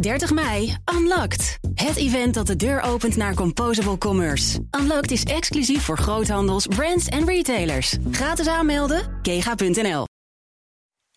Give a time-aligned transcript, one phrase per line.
[0.00, 1.58] 30 mei, Unlocked.
[1.74, 4.66] Het event dat de deur opent naar Composable Commerce.
[4.80, 7.96] Unlocked is exclusief voor groothandels, brands en retailers.
[8.10, 10.06] Gratis aanmelden, kega.nl.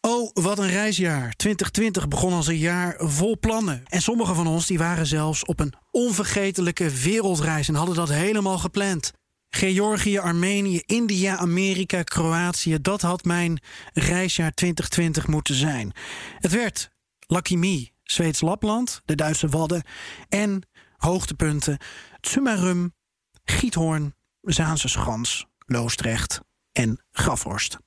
[0.02, 1.34] Oh, wat een reisjaar.
[1.36, 3.84] 2020 begon als een jaar vol plannen.
[3.88, 8.58] En sommige van ons die waren zelfs op een onvergetelijke wereldreis en hadden dat helemaal
[8.58, 9.12] gepland.
[9.50, 12.78] Georgië, Armenië, India, Amerika, Kroatië.
[12.82, 13.62] Dat had mijn
[13.94, 15.92] reisjaar 2020 moeten zijn.
[16.40, 16.90] Het werd
[17.28, 19.84] Lucky Me, Zweeds Lapland, de Duitse Wadden
[20.30, 20.64] en
[20.98, 21.78] hoogtepunten
[22.20, 22.94] Tsumarum,
[23.44, 27.78] Giethoorn, Zaanse Schans, Loosdrecht en Grafhorst.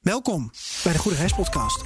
[0.00, 0.50] Welkom
[0.84, 1.82] bij de Goede Reis Podcast.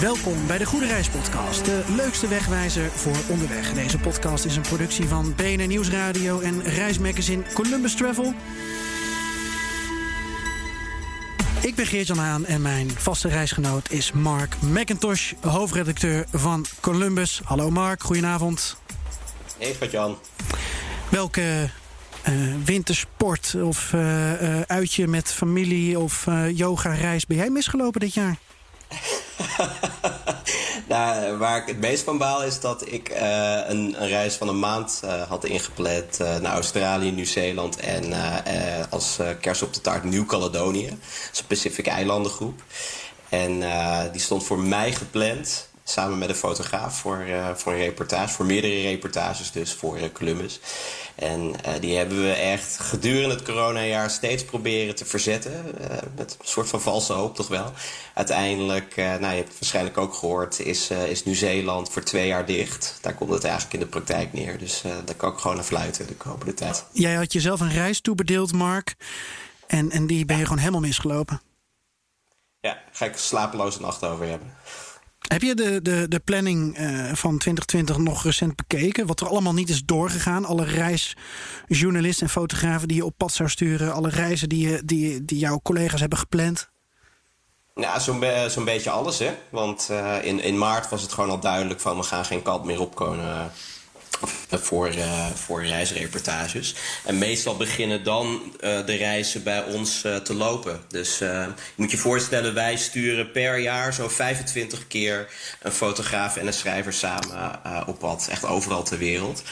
[0.00, 3.72] Welkom bij de Goede Reis Podcast, de leukste wegwijzer voor onderweg.
[3.72, 8.34] Deze podcast is een productie van BNR Nieuwsradio en reismagazine Columbus Travel.
[11.62, 17.40] Ik ben Geert-Jan Haan en mijn vaste reisgenoot is Mark McIntosh, hoofdredacteur van Columbus.
[17.44, 18.76] Hallo Mark, goedenavond.
[19.58, 20.18] Hey Gert-Jan.
[21.08, 21.70] Welke
[22.28, 28.38] uh, wintersport of uh, uh, uitje met familie of yoga-reis ben jij misgelopen dit jaar?
[30.88, 33.18] nou, waar ik het meest van baal is dat ik uh,
[33.66, 38.12] een, een, reis van een maand uh, had ingepland uh, naar Australië, Nieuw-Zeeland en
[38.90, 40.86] als kerst op de taart Nieuw-Caledonië.
[40.86, 42.62] Een Pacific eilandengroep.
[43.28, 43.60] En
[44.12, 47.24] die stond voor mij gepland samen met een fotograaf voor,
[47.54, 50.60] voor een reportage, voor meerdere reportages dus voor Columbus.
[51.14, 55.64] En uh, die hebben we echt gedurende het coronajaar steeds proberen te verzetten.
[56.16, 57.72] Met een soort van valse hoop toch wel.
[58.14, 62.98] Uiteindelijk, nou, je hebt het waarschijnlijk ook gehoord, is, is Nieuw-Zeeland voor twee jaar dicht.
[63.00, 64.58] Daar komt het eigenlijk in de praktijk neer.
[64.58, 66.84] Dus daar kan ik gewoon naar fluiten de komende tijd.
[66.92, 68.94] Jij had jezelf een reis toebedeeld, Mark.
[69.66, 71.40] En, en die ben je gewoon helemaal misgelopen.
[72.60, 74.54] Ja, ga ik slapeloze nacht over hebben.
[75.32, 79.06] Heb je de, de, de planning uh, van 2020 nog recent bekeken?
[79.06, 80.44] Wat er allemaal niet is doorgegaan?
[80.44, 83.92] Alle reisjournalisten en fotografen die je op pad zou sturen?
[83.92, 86.70] Alle reizen die, je, die, die jouw collega's hebben gepland?
[87.74, 89.34] Ja, zo'n be zo beetje alles, hè.
[89.48, 91.96] Want uh, in, in maart was het gewoon al duidelijk van...
[91.96, 93.50] we gaan geen kant meer opkomen
[94.50, 96.74] voor, uh, voor reisreportages.
[97.04, 98.26] En meestal beginnen dan
[98.60, 100.80] uh, de reizen bij ons uh, te lopen.
[100.88, 105.28] Dus je moet je voorstellen, wij sturen per jaar zo'n 25 keer
[105.62, 108.28] een fotograaf en een schrijver samen op pad.
[108.30, 109.42] Echt overal ter wereld.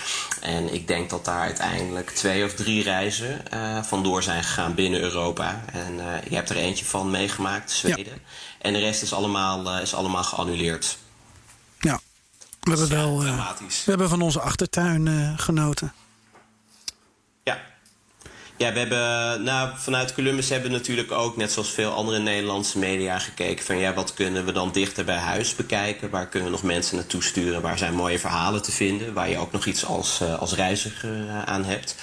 [0.40, 3.42] En ik denk dat daar uiteindelijk twee of drie reizen
[3.84, 5.64] vandoor zijn gegaan binnen Europa.
[5.72, 5.94] En
[6.28, 8.04] je hebt er eentje van meegemaakt, Zweden.
[8.04, 8.12] Ja.
[8.58, 10.98] En de rest is allemaal, is allemaal geannuleerd.
[12.60, 15.92] We hebben wel uh, we hebben van onze achtertuin uh, genoten.
[17.42, 17.60] Ja.
[18.56, 22.78] Ja, we hebben, nou, vanuit Columbus hebben we natuurlijk ook, net zoals veel andere Nederlandse
[22.78, 26.10] media, gekeken van ja, wat kunnen we dan dichter bij huis bekijken?
[26.10, 27.62] Waar kunnen we nog mensen naartoe sturen?
[27.62, 29.12] Waar zijn mooie verhalen te vinden?
[29.12, 31.94] Waar je ook nog iets als, uh, als reiziger aan hebt.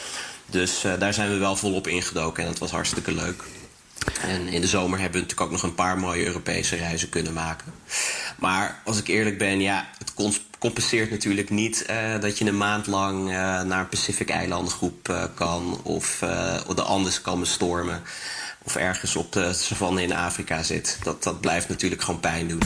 [0.46, 3.44] Dus daar zijn we wel volop ingedoken en dat was hartstikke leuk.
[4.22, 7.34] En in de zomer hebben we natuurlijk ook nog een paar mooie Europese reizen kunnen
[7.34, 7.74] maken.
[8.38, 10.14] Maar als ik eerlijk ben, ja, het
[10.60, 15.24] compenseert natuurlijk niet uh, dat je een maand lang uh, naar een Pacific eilandengroep uh,
[15.34, 15.80] kan.
[15.84, 16.18] Of
[16.76, 18.02] de Andes kan bestormen.
[18.64, 20.98] Of ergens op de savanne in Afrika zit.
[21.04, 22.62] Dat, dat blijft natuurlijk gewoon pijn doen.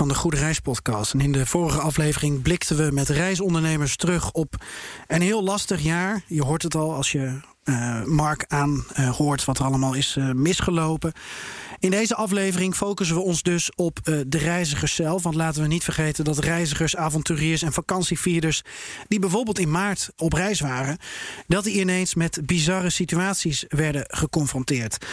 [0.00, 1.12] Van de Goede Reis podcast.
[1.12, 4.54] En in de vorige aflevering blikten we met reisondernemers terug op
[5.06, 6.22] een heel lastig jaar.
[6.26, 10.16] Je hoort het al als je uh, Mark aan uh, hoort wat er allemaal is
[10.18, 11.12] uh, misgelopen.
[11.78, 15.22] In deze aflevering focussen we ons dus op de reizigers zelf.
[15.22, 18.62] Want laten we niet vergeten dat reizigers, avonturiers en vakantievierders...
[19.08, 20.98] die bijvoorbeeld in maart op reis waren...
[21.46, 25.06] dat die ineens met bizarre situaties werden geconfronteerd.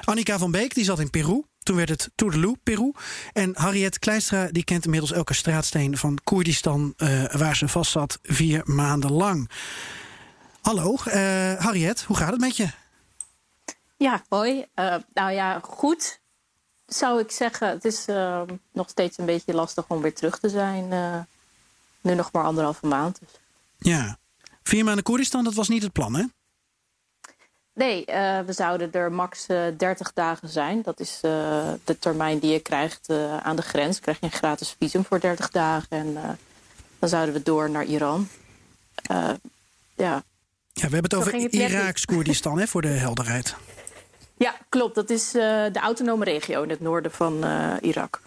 [0.00, 1.42] Annika van Beek die zat in Peru.
[1.64, 2.92] Toen werd het Toedeloe, Peru.
[3.32, 6.94] En Harriet Kleistra die kent inmiddels elke straatsteen van Koerdistan...
[7.32, 9.50] waar ze vast zat vier maanden lang.
[10.64, 12.68] Hallo, uh, Harriet, hoe gaat het met je?
[13.96, 14.66] Ja, hoi.
[14.74, 16.20] Uh, nou ja, goed
[16.86, 17.68] zou ik zeggen.
[17.68, 18.04] Het is
[18.72, 20.88] nog steeds een beetje lastig om weer terug te zijn.
[22.00, 23.18] nu nog maar anderhalve maand.
[23.20, 23.28] Dus.
[23.78, 24.18] Ja,
[24.62, 26.24] vier maanden Koerdistan, dat was niet het plan, hè?
[27.74, 28.04] Nee,
[28.46, 30.82] we zouden er max 30 dagen zijn.
[30.82, 31.18] Dat is
[31.84, 33.08] de termijn die je krijgt
[33.42, 34.00] aan de grens.
[34.00, 35.88] Krijg je een gratis visum voor 30 dagen.
[35.88, 36.38] En
[36.98, 38.28] dan zouden we door naar Iran.
[39.94, 40.22] ja,
[40.72, 43.56] ja, we hebben het over Iraaks Koerdistan, hè, voor de helderheid.
[44.36, 44.94] Ja, klopt.
[44.94, 47.44] Dat is de autonome regio in het noorden van
[47.80, 48.20] Irak.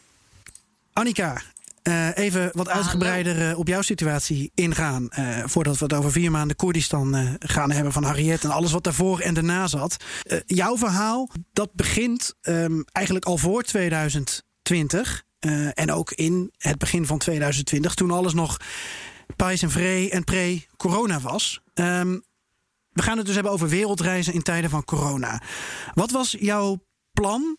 [0.93, 1.41] Annika,
[1.87, 5.09] eh, even wat uitgebreider uh, op jouw situatie ingaan.
[5.19, 8.83] Uh, voordat we het over vier maanden Koerdistan gaan hebben van Harriet en alles wat
[8.83, 9.97] daarvoor en daarna zat.
[10.45, 15.25] jouw verhaal, dat begint um, eigenlijk al voor 2020.
[15.73, 18.57] en ook in het begin van 2020, toen alles nog
[19.35, 21.61] pais en vree en pre-corona was.
[21.73, 22.23] Um,
[22.89, 25.41] we gaan het dus hebben over wereldreizen in tijden van corona.
[25.93, 26.77] Wat was jouw
[27.11, 27.57] plan?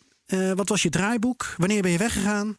[0.54, 1.54] wat was je draaiboek?
[1.56, 2.56] Wanneer ben je weggegaan?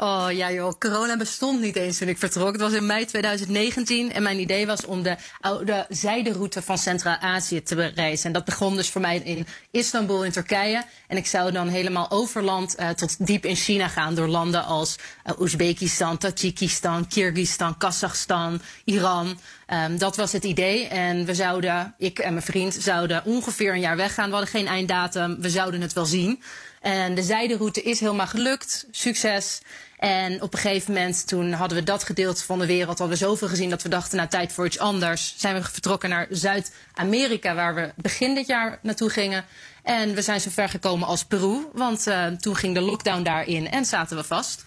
[0.00, 2.52] Oh ja joh, corona bestond niet eens toen ik vertrok.
[2.52, 7.62] Het was in mei 2019 en mijn idee was om de oude zijderoute van Centraal-Azië
[7.62, 8.26] te bereizen.
[8.26, 10.84] En dat begon dus voor mij in Istanbul in Turkije.
[11.06, 14.96] En ik zou dan helemaal overland uh, tot diep in China gaan door landen als
[15.26, 19.38] uh, Oezbekistan, Tajikistan, Kyrgyzstan, Kazachstan, Iran.
[19.72, 20.86] Um, dat was het idee.
[20.86, 24.26] En we zouden, ik en mijn vriend, zouden ongeveer een jaar weggaan.
[24.26, 26.42] We hadden geen einddatum, we zouden het wel zien.
[26.80, 28.86] En de zijderoute is helemaal gelukt.
[28.90, 29.60] Succes.
[29.98, 33.48] En op een gegeven moment, toen hadden we dat gedeelte van de wereld, we zoveel
[33.48, 35.34] gezien dat we dachten, nou tijd voor iets anders.
[35.36, 39.44] Zijn we vertrokken naar Zuid-Amerika, waar we begin dit jaar naartoe gingen.
[39.82, 43.70] En we zijn zo ver gekomen als Peru, want uh, toen ging de lockdown daarin
[43.70, 44.64] en zaten we vast.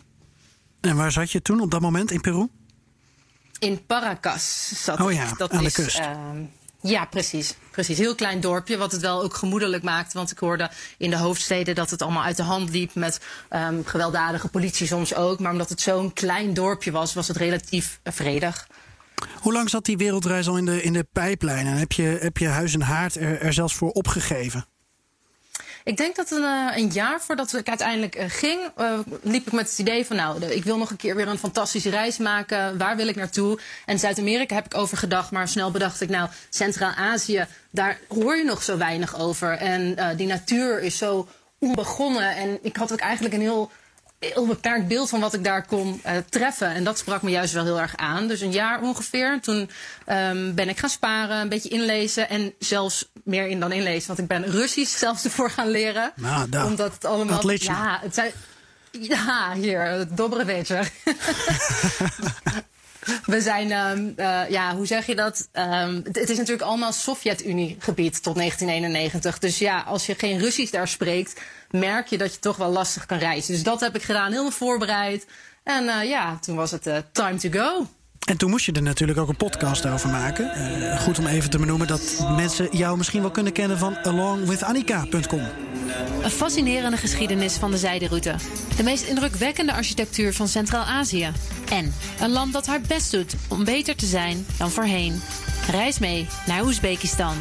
[0.81, 2.47] En waar zat je toen op dat moment in Peru?
[3.59, 5.37] In Paracas zat oh ja, ik.
[5.37, 5.99] Dat aan is, de kust.
[5.99, 6.19] Uh,
[6.81, 7.55] ja, precies.
[7.71, 7.97] Precies.
[7.97, 10.13] Heel klein dorpje, wat het wel ook gemoedelijk maakt.
[10.13, 13.85] Want ik hoorde in de hoofdsteden dat het allemaal uit de hand liep met um,
[13.85, 15.39] gewelddadige politie soms ook.
[15.39, 18.67] Maar omdat het zo'n klein dorpje was, was het relatief vredig.
[19.39, 21.65] Hoe lang zat die wereldreis al in de, in de pijplijn?
[21.65, 24.65] En heb je, heb je huis en haard er zelfs voor opgegeven?
[25.83, 29.53] Ik denk dat een, uh, een jaar voordat ik uiteindelijk uh, ging, uh, liep ik
[29.53, 32.77] met het idee van nou, ik wil nog een keer weer een fantastische reis maken.
[32.77, 33.59] Waar wil ik naartoe?
[33.85, 38.43] En Zuid-Amerika heb ik over gedacht, maar snel bedacht ik nou, Centraal-Azië, daar hoor je
[38.43, 39.57] nog zo weinig over.
[39.57, 41.27] En die natuur is zo
[41.59, 42.35] onbegonnen.
[42.35, 43.71] En ik had ook eigenlijk een heel
[44.19, 46.67] heel beperkt beeld van wat ik daar kon treffen.
[46.67, 48.27] En dat sprak me juist wel heel erg aan.
[48.27, 49.39] Dus een jaar ongeveer.
[49.41, 49.69] Toen
[50.07, 52.29] um, ben ik gaan sparen, een beetje inlezen.
[52.29, 54.07] En zelfs meer in dan inlezen.
[54.07, 56.11] Want ik ben Russisch zelfs ervoor gaan leren.
[56.15, 57.51] Nou, dat, omdat het allemaal.
[57.51, 58.31] Ja, het zijn.
[58.91, 60.83] Ja, hier, dobbere weetje.
[63.25, 65.47] We zijn, ehm, eh, ja, hoe zeg je dat?
[65.51, 69.39] Ehm, het is natuurlijk allemaal Sovjet-Unie-gebied tot 1991.
[69.39, 73.05] Dus ja, als je geen Russisch daar spreekt, merk je dat je toch wel lastig
[73.05, 73.53] kan reizen.
[73.53, 75.25] Dus dat heb ik gedaan, helemaal voorbereid.
[75.63, 77.87] En eh, ja, toen was het eh, time to go.
[78.27, 80.51] En toen moest je er natuurlijk ook een podcast over maken.
[80.55, 85.41] Uh, goed om even te benoemen dat mensen jou misschien wel kunnen kennen van alongwithannika.com.
[86.23, 88.35] Een fascinerende geschiedenis van de zijderoute.
[88.77, 91.31] De meest indrukwekkende architectuur van Centraal-Azië.
[91.69, 95.21] En een land dat haar best doet om beter te zijn dan voorheen.
[95.71, 97.35] Reis mee naar Oezbekistan.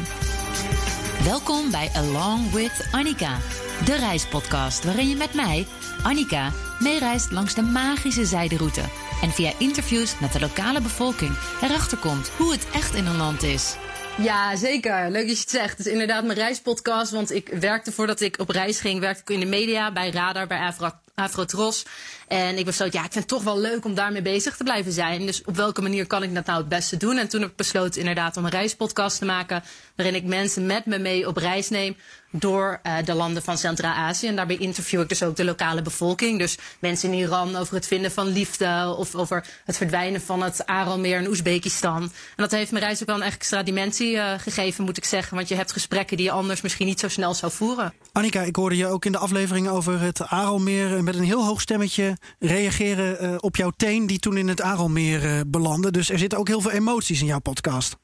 [1.23, 3.37] Welkom bij Along with Annika,
[3.85, 5.65] de reispodcast waarin je met mij,
[6.03, 8.81] Annika, meereist langs de magische zijderoute
[9.21, 13.43] en via interviews met de lokale bevolking erachter komt hoe het echt in een land
[13.43, 13.75] is.
[14.17, 15.09] Ja, zeker.
[15.09, 15.77] Leuk dat je het zegt.
[15.77, 19.29] Het is inderdaad mijn reispodcast, want ik werkte voordat ik op reis ging, werkte ik
[19.29, 21.85] in de media, bij Radar, bij Afro, Afrotros.
[22.31, 24.91] En ik besloot, ja, ik vind het toch wel leuk om daarmee bezig te blijven
[24.91, 25.25] zijn.
[25.25, 27.17] Dus op welke manier kan ik dat nou het beste doen?
[27.17, 29.63] En toen heb ik besloten inderdaad om een reispodcast te maken,
[29.95, 31.95] waarin ik mensen met me mee op reis neem
[32.31, 34.27] door uh, de landen van Centraal-Azië.
[34.27, 36.39] En daarbij interview ik dus ook de lokale bevolking.
[36.39, 40.65] Dus mensen in Iran over het vinden van liefde of over het verdwijnen van het
[40.65, 42.01] Aralmeer in Oezbekistan.
[42.01, 45.35] En dat heeft mijn reis ook wel een extra dimensie uh, gegeven, moet ik zeggen.
[45.35, 47.93] Want je hebt gesprekken die je anders misschien niet zo snel zou voeren.
[48.11, 51.61] Annika, ik hoorde je ook in de aflevering over het Aralmeer met een heel hoog
[51.61, 55.91] stemmetje reageren uh, op jouw teen die toen in het Aralmeer belandde.
[55.91, 57.95] Dus er zitten ook heel veel emoties in jouw podcast.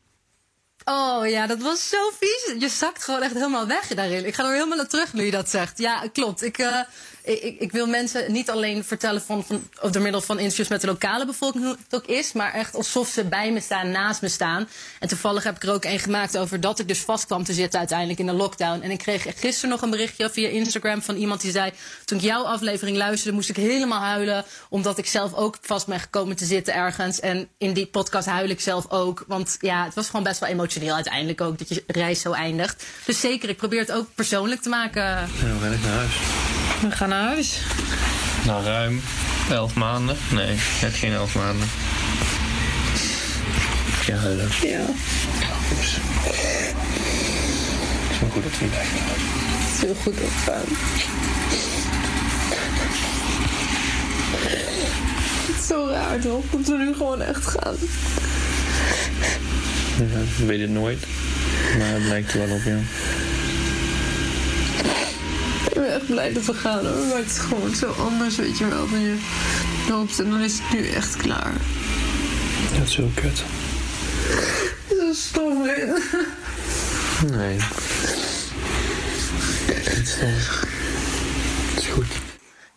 [0.90, 2.56] Oh ja, dat was zo vies.
[2.60, 4.26] Je zakt gewoon echt helemaal weg daarin.
[4.26, 5.78] Ik ga er helemaal naar terug nu je dat zegt.
[5.78, 6.44] Ja, klopt.
[6.44, 6.80] Ik, uh,
[7.28, 10.82] ik, ik, wil mensen niet alleen vertellen van, van, of door middel van interviews met
[10.82, 14.22] de lokale bevolking hoe het ook is, maar echt alsof ze bij me staan, naast
[14.22, 14.68] me staan.
[15.00, 17.54] En toevallig heb ik er ook een gemaakt over dat ik dus vast kwam te
[17.54, 18.82] zitten uiteindelijk in de lockdown.
[18.82, 21.72] En ik kreeg gisteren nog een berichtje via Instagram van iemand die zei:
[22.06, 26.00] Toen ik jouw aflevering luisterde, moest ik helemaal huilen, omdat ik zelf ook vast ben
[26.00, 27.20] gekomen te zitten ergens.
[27.20, 29.24] En in die podcast huil ik zelf ook.
[29.28, 32.86] Want ja, het was gewoon best wel emotioneel uiteindelijk ook dat je reis zo eindigt.
[33.06, 35.04] Dus zeker, ik probeer het ook persoonlijk te maken.
[35.04, 36.16] Ja, dan ben ik naar huis.
[36.82, 37.62] We gaan naar huis.
[38.46, 39.02] Na ruim
[39.50, 40.18] elf maanden.
[40.32, 41.68] Nee, net geen elf maanden.
[44.06, 44.50] Ja, huilen.
[44.62, 44.86] Ja.
[45.70, 45.86] Het
[48.12, 49.00] is wel goed dat we blijven.
[49.00, 50.66] Het is heel goed dat we gaan.
[55.48, 56.44] Het is zo raar toch?
[56.52, 57.76] Dat we nu gewoon echt gaan.
[59.98, 61.00] Ja, ik weet het nooit.
[61.78, 62.78] Maar het lijkt er wel op, ja.
[65.80, 67.06] Ben echt blij dat we gaan hoor.
[67.06, 68.90] Maar het is gewoon zo anders, weet je wel.
[68.90, 69.18] Dan je
[69.90, 71.54] hoopt en dan is het nu echt klaar.
[72.78, 73.44] Dat is zo kut.
[74.90, 75.86] Zo stom, hè?
[77.38, 77.58] Nee.
[79.72, 80.16] Het is,
[81.74, 82.06] het is goed.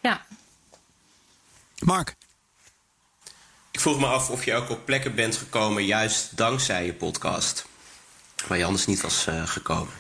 [0.01, 0.27] Ja.
[1.79, 2.17] Mark,
[3.71, 7.67] Ik vroeg me af of je ook op plekken bent gekomen juist dankzij je podcast.
[8.47, 9.93] Waar je anders niet was eh, gekomen.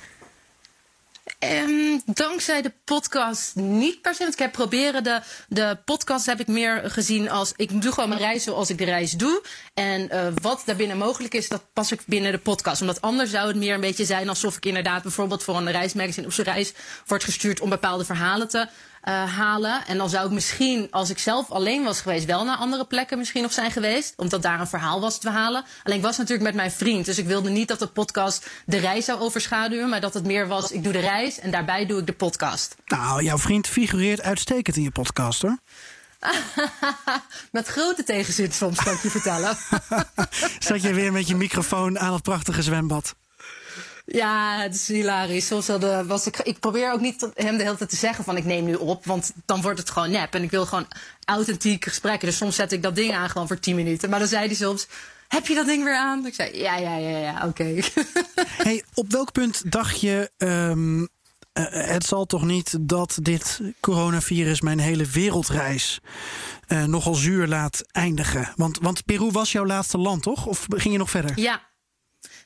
[1.40, 4.20] Ehm, dankzij de podcast niet per se.
[4.20, 8.08] Want ik heb proberen de, de podcast heb ik meer gezien als ik doe gewoon
[8.08, 9.42] mijn reis zoals ik de reis doe.
[9.74, 12.80] En eh, wat daarbinnen mogelijk is, dat pas ik binnen de podcast.
[12.80, 16.26] Omdat anders zou het meer een beetje zijn alsof ik inderdaad bijvoorbeeld voor een reismagazine
[16.26, 16.72] op zo'n reis
[17.06, 18.68] wordt gestuurd om bepaalde verhalen te
[19.00, 19.86] eh, halen.
[19.86, 23.18] En dan zou ik misschien, als ik zelf alleen was geweest, wel naar andere plekken
[23.18, 24.14] misschien nog zijn geweest.
[24.16, 25.64] Omdat daar een verhaal was te halen.
[25.82, 27.04] Alleen ik was natuurlijk met mijn vriend.
[27.04, 29.88] Dus ik wilde niet dat de podcast de reis zou overschaduwen.
[29.88, 32.74] Maar dat het meer was, ik doe de reis en daarbij doe ik de podcast.
[32.84, 35.58] nou, jouw vriend figureert uitstekend in je podcast hoor.
[37.52, 39.56] Met grote tegenzin soms, kan ik je vertellen.
[40.58, 43.14] Zat je weer met je microfoon aan het prachtige zwembad?
[44.06, 45.46] Ja, het is hilarisch.
[45.46, 48.36] Soms hadden- was ik, ik probeer ook niet hem de hele tijd te zeggen van
[48.36, 50.34] ik neem nu op, want dan wordt het gewoon nep.
[50.34, 50.86] En ik wil gewoon
[51.24, 52.28] authentiek gesprekken.
[52.28, 54.10] Dus soms zet ik dat ding aan gewoon voor 10 minuten.
[54.10, 54.86] Maar dan zei hij soms,
[55.28, 56.26] heb je dat ding weer aan?
[56.26, 57.74] Ik zei, ja, ja, ja, ja, oké.
[58.62, 61.06] Hey, op welk punt dacht je, ehm,
[61.52, 66.00] eh, het zal toch niet dat dit coronavirus mijn hele wereldreis
[66.66, 68.52] eh, nogal zuur laat eindigen?
[68.56, 70.46] Want, want Peru was jouw laatste land, toch?
[70.46, 71.32] Of ging je nog verder?
[71.40, 71.68] Ja.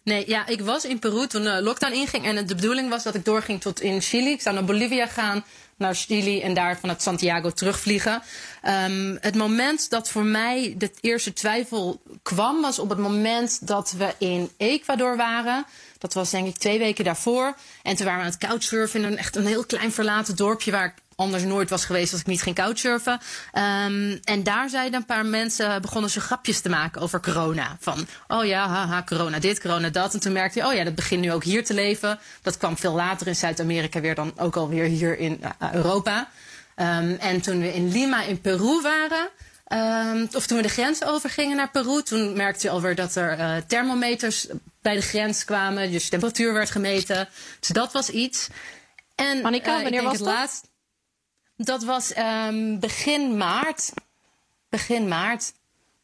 [0.04, 2.25] Nee, ja, ik was in Peru toen de lockdown inging.
[2.25, 4.30] En de bedoeling was dat ik doorging tot in Chili.
[4.30, 5.44] Ik zou naar Bolivia gaan,
[5.76, 8.23] naar Chili en daar vanuit Santiago terugvliegen.
[8.62, 13.94] Ehm, het moment dat voor mij de eerste twijfel kwam, was op het moment dat
[13.99, 15.66] we in Ecuador waren.
[15.99, 17.56] Dat was denk ik twee weken daarvoor.
[17.82, 20.70] En toen waren we aan het couchsurfen in een echt een heel klein verlaten dorpje
[20.70, 23.18] waar ik anders nooit was geweest als ik niet ging couchsurfen.
[23.52, 27.76] Ehm, en daar zeiden een paar mensen, begonnen ze grapjes te maken over corona.
[27.80, 30.14] Van, oh ja, haha, corona dit, corona dat.
[30.14, 32.18] En toen merkte je, oh ja, dat begint nu ook hier te leven.
[32.42, 36.28] Dat kwam veel later in Zuid-Amerika weer dan ook alweer hier in eh, Europa.
[36.75, 39.28] Ehm, en toen we in Lima in Peru waren...
[39.64, 43.38] ehm, of toen we de grens overgingen naar Peru, toen merkte je alweer dat er
[43.38, 44.47] eh, thermometers
[44.83, 45.90] bij de grens kwamen.
[45.90, 47.28] Dus de temperatuur werd gemeten.
[47.61, 48.49] Dus dat was iets.
[49.14, 50.35] En Annika, eh, ik wanneer was het dat?
[50.35, 50.73] laatst-
[51.56, 53.92] dat was ehm, begin maart.
[54.68, 55.52] Begin maart.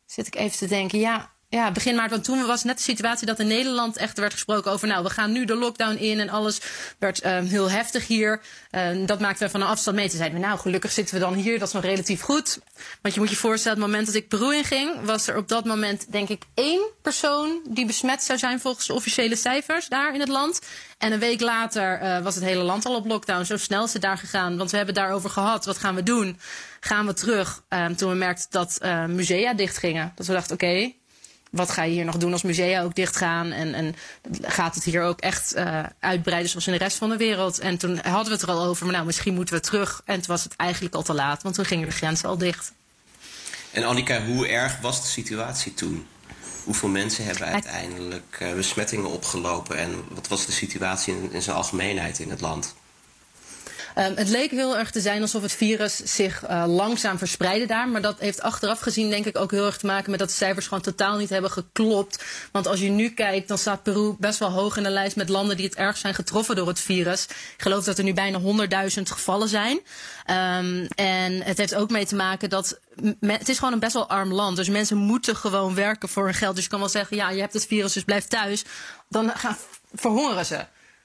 [0.06, 0.98] Zit ik even te denken.
[0.98, 2.10] Ja, ja, begin maart.
[2.10, 4.88] Want toen was net de situatie dat in Nederland echt werd gesproken over.
[4.88, 6.20] Nou, we gaan nu de lockdown in.
[6.20, 6.60] En alles
[6.98, 8.40] werd ehm, heel heftig hier.
[8.70, 10.08] Ehm, dat maakten we van een afstand mee.
[10.08, 11.58] Toen zeiden we, nou, gelukkig zitten we dan hier.
[11.58, 12.58] Dat is nog relatief goed.
[13.02, 15.04] Want je moet je voorstellen, het moment dat ik Peru inging.
[15.04, 18.92] was er op dat moment, denk ik, één persoon die besmet zou zijn volgens de
[18.92, 20.60] officiële cijfers daar in het land.
[20.98, 23.44] En een week later eh, was het hele land al op lockdown.
[23.44, 24.56] Zo snel is het daar gegaan.
[24.56, 25.64] Want we hebben daarover gehad.
[25.64, 26.38] Wat gaan we doen?
[26.80, 27.62] Gaan we terug?
[27.68, 30.12] Ehm, toen we merkten dat eh, musea dichtgingen.
[30.14, 30.92] Dat we dachten, oké,
[31.50, 33.52] wat ga je hier nog doen als musea ook dichtgaan?
[33.52, 33.94] En, en
[34.42, 37.58] gaat het hier ook echt eh, uitbreiden zoals in de rest van de wereld?
[37.58, 40.02] En toen hadden we het er al over, maar nou, misschien moeten we terug.
[40.04, 42.72] En toen was het eigenlijk al te laat, want toen gingen de grenzen al dicht.
[43.70, 46.06] En Annika, hoe erg was de situatie toen?
[46.64, 49.78] Hoeveel mensen hebben uiteindelijk eh, besmettingen opgelopen?
[49.78, 52.74] En wat was de situatie in, in zijn algemeenheid in het land?
[53.94, 57.88] Ehm, het leek heel erg te zijn alsof het virus zich eh, langzaam verspreidde daar.
[57.88, 60.34] Maar dat heeft achteraf gezien denk ik ook heel erg te maken met dat de
[60.34, 62.24] cijfers gewoon totaal niet hebben geklopt.
[62.52, 65.28] Want als je nu kijkt, dan staat Peru best wel hoog in de lijst met
[65.28, 67.24] landen die het erg zijn getroffen door het virus.
[67.24, 69.80] Ik geloof dat er nu bijna 100.000 gevallen zijn.
[70.24, 72.78] Ehm, en het heeft ook mee te maken dat
[73.20, 74.56] het is gewoon een best wel arm land.
[74.56, 76.54] Dus mensen moeten gewoon werken voor hun geld.
[76.54, 78.64] Dus je kan wel zeggen, ja, je hebt het virus, dus blijf thuis.
[79.08, 79.56] Dan gaan,
[79.94, 80.64] verhongeren ze.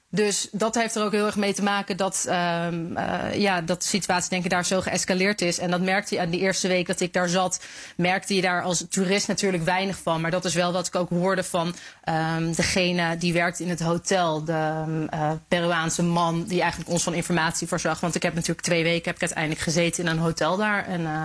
[0.10, 3.82] Dus dat heeft er ook heel erg mee te maken dat, ehm, eh, ja, dat
[3.82, 5.60] de situatie denk ik daar zo geëscaleerd is.
[5.60, 7.64] En dat merkte je aan die eerste week dat ik daar zat,
[7.98, 10.22] merkte je daar als toerist natuurlijk weinig van.
[10.22, 13.80] Maar dat is wel wat ik ook hoorde van ehm, degene die werkt in het
[13.80, 14.44] hotel.
[14.44, 18.00] De eh, Peruaanse man die eigenlijk ons van informatie voorzag.
[18.00, 20.86] Want ik heb natuurlijk twee weken heb ik uiteindelijk gezeten in een hotel daar.
[20.88, 21.24] En eh,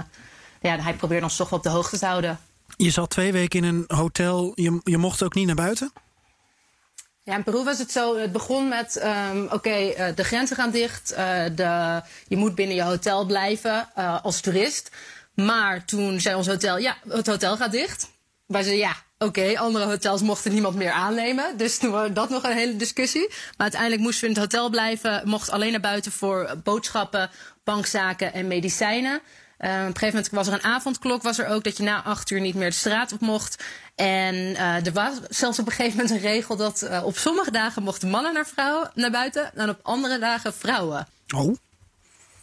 [0.60, 2.38] ja, hij probeerde ons toch wel op de hoogte te houden.
[2.76, 4.52] Je zat twee weken in een hotel.
[4.54, 5.92] Je, je mocht ook niet naar buiten?
[7.30, 8.16] Ja, in Peru was het zo.
[8.16, 11.12] Het begon met: ehm, oké, eh, de grenzen gaan dicht.
[11.12, 14.90] eh, de, je moet binnen je hotel blijven eh, als toerist.
[15.34, 18.10] Maar toen zei ons hotel: ja, het hotel gaat dicht.
[18.46, 18.96] Wij zeiden ja.
[19.18, 21.56] Oké, andere hotels mochten niemand meer aannemen.
[21.56, 23.28] Dus toen was dat nog een hele discussie.
[23.28, 25.22] Maar uiteindelijk moesten we in het hotel blijven.
[25.24, 27.30] Mocht alleen naar buiten voor boodschappen,
[27.64, 29.20] bankzaken en medicijnen.
[29.60, 32.02] Eh, op een gegeven moment was er een avondklok, was er ook dat je na
[32.02, 33.64] acht uur niet meer de straat op mocht.
[33.94, 37.50] En eh, er was zelfs op een gegeven moment een regel dat eh, op sommige
[37.50, 41.08] dagen mochten mannen naar, vrouwen, naar buiten en op andere dagen vrouwen.
[41.34, 41.56] Oh,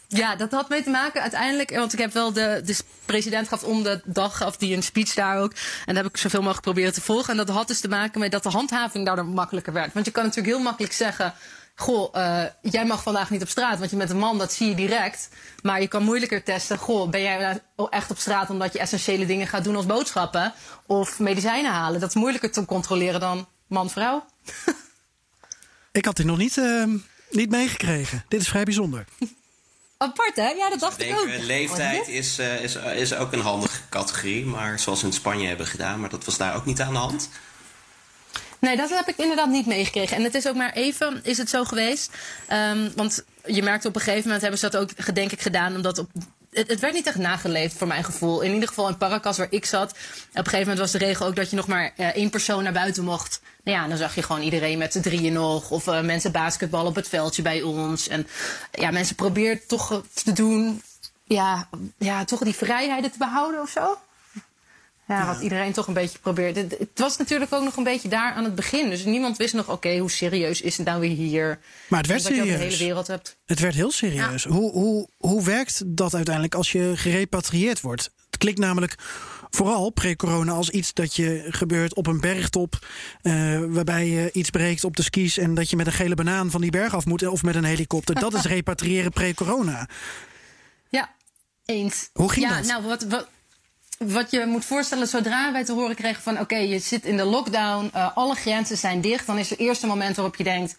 [0.08, 1.70] Ja, dat had mee te maken uiteindelijk.
[1.70, 5.14] Want ik heb wel de, de president gaf om de dag gaf die een speech
[5.14, 5.52] daar ook.
[5.86, 7.30] En dat heb ik zoveel mogelijk proberen te volgen.
[7.30, 9.92] En dat had dus te maken met dat de handhaving daardoor makkelijker werd.
[9.92, 11.34] Want je kan natuurlijk heel makkelijk zeggen.
[11.80, 14.68] Goh, uh, jij mag vandaag niet op straat, want je bent een man, dat zie
[14.68, 15.28] je direct.
[15.62, 16.78] Maar je kan moeilijker testen.
[16.78, 20.54] Goh, ben jij nou echt op straat omdat je essentiële dingen gaat doen als boodschappen
[20.86, 22.00] of medicijnen halen?
[22.00, 24.24] Dat is moeilijker te controleren dan man-vrouw.
[25.92, 26.84] ik had dit nog niet, uh,
[27.30, 28.24] niet meegekregen.
[28.28, 29.04] Dit is vrij bijzonder.
[29.98, 30.48] Apart, hè?
[30.48, 31.28] Ja, dat dacht ik, ik ook.
[31.40, 34.44] Leeftijd is, uh, is, is ook een handige categorie.
[34.46, 36.00] Maar zoals we in Spanje hebben gedaan.
[36.00, 37.28] Maar dat was daar ook niet aan de hand.
[38.58, 40.16] Nee, dat heb ik inderdaad niet meegekregen.
[40.16, 42.16] En het is ook maar even, is het zo geweest.
[42.52, 45.74] Um, want je merkt op een gegeven moment hebben ze dat ook, denk ik, gedaan.
[45.74, 46.10] Omdat op
[46.50, 48.40] het, het, werd niet echt nageleefd voor mijn gevoel.
[48.40, 49.90] In ieder geval in Paracas waar ik zat.
[49.90, 49.96] Op
[50.32, 52.72] een gegeven moment was de regel ook dat je nog maar uh, één persoon naar
[52.72, 53.40] buiten mocht.
[53.64, 55.70] Nou ja, dan zag je gewoon iedereen met z'n drieën nog.
[55.70, 58.08] Of uh, mensen basketbal op het veldje bij ons.
[58.08, 58.26] En
[58.72, 60.82] ja, mensen probeerden toch te doen.
[61.24, 63.98] Ja, ja, toch die vrijheden te behouden of zo.
[65.08, 66.56] Ja, wat iedereen toch een beetje probeert.
[66.56, 68.90] Het, was natuurlijk ook nog een beetje daar aan het begin.
[68.90, 71.58] Dus niemand wist nog, oké, hoe serieus is het nou weer hier?
[71.88, 72.44] Maar het werd serieus.
[72.44, 73.36] Je de hele wereld hebt.
[73.46, 74.42] Het werd heel serieus.
[74.42, 74.50] Ja.
[74.50, 78.10] Hoe, hoe, hoe werkt dat uiteindelijk als je gerepatrieerd wordt?
[78.26, 78.94] Het klinkt namelijk
[79.50, 82.86] vooral pre-corona als iets dat je gebeurt op een bergtop.
[83.22, 86.50] Uh, waarbij je iets breekt op de skis en dat je met een gele banaan
[86.50, 87.26] van die berg af moet.
[87.26, 88.14] Of met een helikopter.
[88.14, 89.88] Dat is repatriëren pre-corona.
[90.88, 91.14] Ja,
[91.64, 92.10] eens.
[92.12, 92.66] Hoe ging ja, dat?
[92.66, 93.28] Nou, wat, wat,
[93.98, 96.40] wat je moet voorstellen, zodra wij te horen kregen van...
[96.40, 99.26] oké, je zit in de lockdown, uh, alle grenzen zijn dicht...
[99.26, 100.76] dan is het eerste moment waarop je denkt...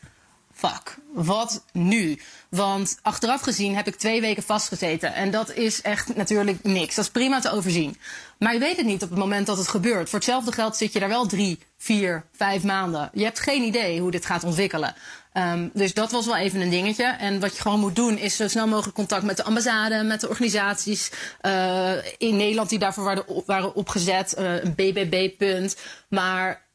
[0.60, 2.20] fuck, wat nu?
[2.50, 5.13] Want achteraf gezien heb ik twee weken vastgezeten.
[5.13, 6.96] En dat is echt natuurlijk niks.
[6.96, 7.98] Dat is prima te overzien.
[8.39, 10.10] Maar je weet het niet op het moment dat het gebeurt.
[10.10, 13.10] Voor hetzelfde geld zit je daar wel drie, vier, vijf maanden.
[13.13, 14.96] Je hebt geen idee hoe dit gaat ontwikkelen.
[15.34, 17.04] Um, dus dat was wel even een dingetje.
[17.04, 20.22] En wat je gewoon moet doen is zo snel mogelijk contact met de ambassade, met
[20.22, 21.12] de organisaties
[21.42, 24.36] uh, in Nederland die daarvoor waren, waren opgezet.
[24.39, 25.78] Uh, een BBB-punt.
[26.10, 26.68] Maar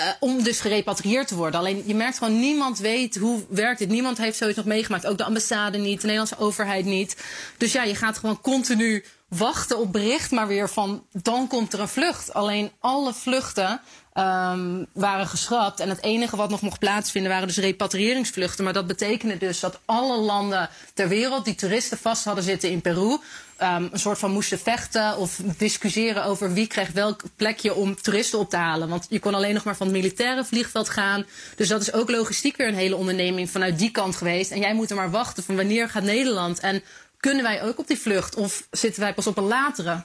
[0.00, 1.60] uh, om dus gerepatrieerd te worden.
[1.60, 3.88] Alleen je merkt gewoon, niemand weet hoe werkt dit.
[3.88, 5.06] Niemand heeft zoiets nog meegemaakt.
[5.06, 7.16] Ook de ambassade niet, de Nederlandse overheid niet.
[7.56, 11.80] Dus ja, je gaat gewoon continu wachten op bericht, maar weer van dan komt er
[11.80, 12.32] een vlucht.
[12.34, 13.80] Alleen alle vluchten
[14.14, 15.80] um, waren geschrapt.
[15.80, 18.64] En het enige wat nog mocht plaatsvinden waren dus repatriëringsvluchten.
[18.64, 22.80] Maar dat betekende dus dat alle landen ter wereld die toeristen vast hadden zitten in
[22.80, 23.18] Peru.
[23.62, 28.38] Um, een soort van moesten vechten of discussiëren over wie kreeg welk plekje om toeristen
[28.38, 28.88] op te halen.
[28.88, 31.26] Want je kon alleen nog maar van het militaire vliegveld gaan.
[31.56, 34.50] Dus dat is ook logistiek weer een hele onderneming vanuit die kant geweest.
[34.50, 36.82] En jij moet er maar wachten van wanneer gaat Nederland en
[37.16, 40.04] kunnen wij ook op die vlucht of zitten wij pas op een latere?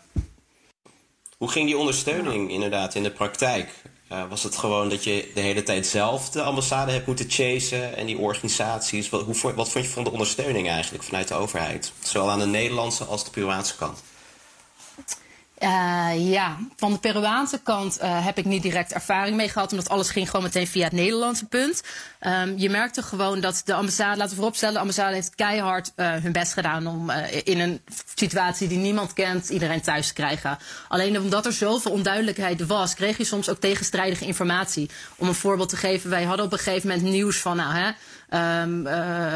[1.38, 3.70] Hoe ging die ondersteuning inderdaad in de praktijk?
[4.12, 7.96] Uh, was het gewoon dat je de hele tijd zelf de ambassade hebt moeten chasen
[7.96, 9.10] en die organisaties?
[9.10, 11.92] Wat, hoe, wat vond je van de ondersteuning eigenlijk vanuit de overheid?
[12.00, 14.04] Zowel aan de Nederlandse als de Peruaanse kant?
[15.66, 19.90] Uh, ja, van de Peruaanse kant uh, heb ik niet direct ervaring mee gehad, omdat
[19.90, 21.84] alles ging gewoon meteen via het Nederlandse punt.
[22.22, 26.14] Um, je merkte gewoon dat de ambassade, laten we vooropstellen, de ambassade heeft keihard uh,
[26.14, 27.10] hun best gedaan om
[27.44, 27.82] in een
[28.16, 30.58] situatie die niemand kent, iedereen thuis te krijgen.
[30.88, 34.90] Alleen omdat er zoveel onduidelijkheid was, kreeg je soms ook tegenstrijdige informatie.
[35.16, 37.92] Om een voorbeeld te geven, wij hadden op een gegeven moment nieuws van, nou hè.
[38.34, 39.34] Um, uh,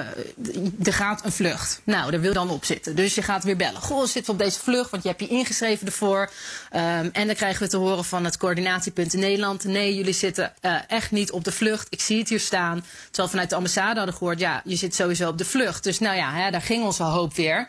[0.83, 1.81] er gaat een vlucht.
[1.83, 2.95] Nou, daar wil je dan op zitten.
[2.95, 3.81] Dus je gaat weer bellen.
[3.81, 6.31] Goh, zitten we op deze vlucht, want je hebt je ingeschreven ervoor.
[6.73, 9.63] Um, en dan krijgen we te horen van het coördinatiepunt in Nederland.
[9.63, 11.87] Nee, jullie zitten uh, echt niet op de vlucht.
[11.89, 12.85] Ik zie het hier staan.
[13.05, 15.83] Terwijl vanuit de ambassade hadden gehoord, ja, je zit sowieso op de vlucht.
[15.83, 17.67] Dus nou ja, hè, daar ging onze hoop weer.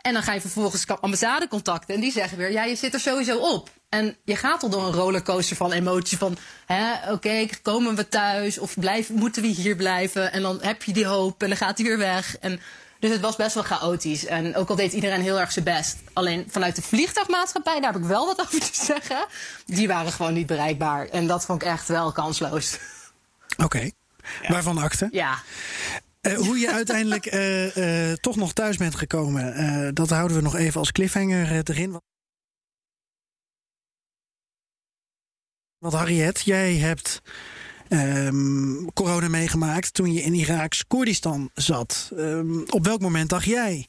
[0.00, 1.94] En dan ga je vervolgens ambassade contacten.
[1.94, 3.70] En die zeggen weer, ja, je zit er sowieso op.
[3.94, 6.36] En je gaat al door een rollercoaster van emotie van...
[6.68, 10.32] oké, okay, komen we thuis of blijf, moeten we hier blijven?
[10.32, 12.38] En dan heb je die hoop en dan gaat hij weer weg.
[12.38, 12.60] En,
[12.98, 14.26] dus het was best wel chaotisch.
[14.26, 15.96] En ook al deed iedereen heel erg zijn best.
[16.12, 19.26] Alleen vanuit de vliegtuigmaatschappij, daar heb ik wel wat over te zeggen.
[19.66, 21.08] Die waren gewoon niet bereikbaar.
[21.08, 22.78] En dat vond ik echt wel kansloos.
[23.52, 23.92] Oké, okay.
[24.42, 24.48] ja.
[24.48, 25.08] waarvan akte?
[25.10, 25.38] Ja.
[26.22, 30.56] Uh, hoe je uiteindelijk uh, uh, toch nog thuis bent gekomen, dat houden we nog
[30.56, 32.00] even als cliffhanger erin.
[35.84, 37.22] Want Harriet, jij hebt
[37.88, 42.10] um, corona meegemaakt toen je in Iraaks Koerdistan zat.
[42.12, 43.86] Um, op welk moment dacht jij,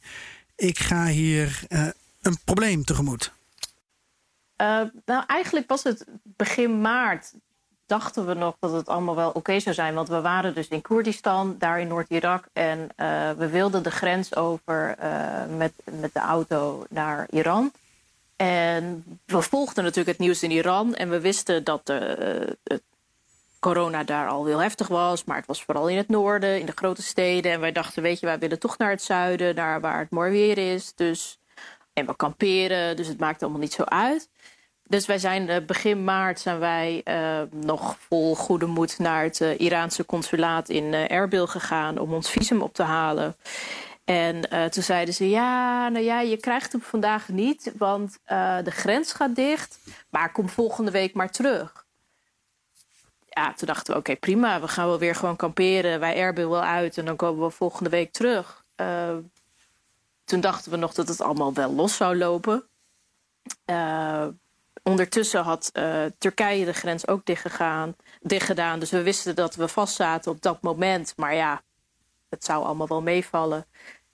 [0.56, 1.88] ik ga hier uh,
[2.22, 3.32] een probleem tegemoet?
[4.62, 7.34] Uh, nou, eigenlijk was het begin maart.
[7.86, 9.94] Dachten we nog dat het allemaal wel oké zou zijn.
[9.94, 12.48] Want we waren dus in Koerdistan, daar in Noord-Irak.
[12.54, 14.98] En uh, we wilden de grens over
[15.58, 17.72] met, met de auto naar Iran.
[18.36, 21.88] En we volgden natuurlijk het nieuws in Iran en we wisten dat
[22.64, 22.82] het
[23.60, 25.24] corona daar al heel heftig was.
[25.24, 27.52] Maar het was vooral in het noorden, in de grote steden.
[27.52, 30.32] En wij dachten, weet je, wij willen toch naar het zuiden, naar waar het mooi
[30.32, 30.94] weer is.
[30.96, 31.40] Dus,
[31.94, 34.30] en we kamperen, dus het maakt allemaal niet zo uit.
[34.88, 39.40] Dus wij zijn uh, begin maart zijn wij uh, nog vol goede moed naar het
[39.40, 43.36] Iraanse consulaat in Erbil gegaan om ons visum op te halen.
[44.06, 48.18] En toen zeiden ze: Ja, nou ja, je krijgt hem vandaag niet, want
[48.64, 49.78] de grens gaat dicht.
[50.10, 51.86] Maar kom volgende week maar terug.
[53.30, 56.00] Ja, toen dachten we: Oké, prima, we gaan wel weer gewoon kamperen.
[56.00, 58.64] Wij Erbil wel uit en dan komen we volgende week terug.
[60.24, 62.64] toen dachten we nog dat het allemaal wel los zou lopen.
[64.84, 65.72] Ondertussen had
[66.18, 68.80] Turkije de grens ook dichtgegaan, dichtgedaan.
[68.80, 71.14] Dus we wisten dat we vastzaten op dat moment.
[71.18, 71.62] Maar ja,
[72.30, 73.66] het zou allemaal wel meevallen.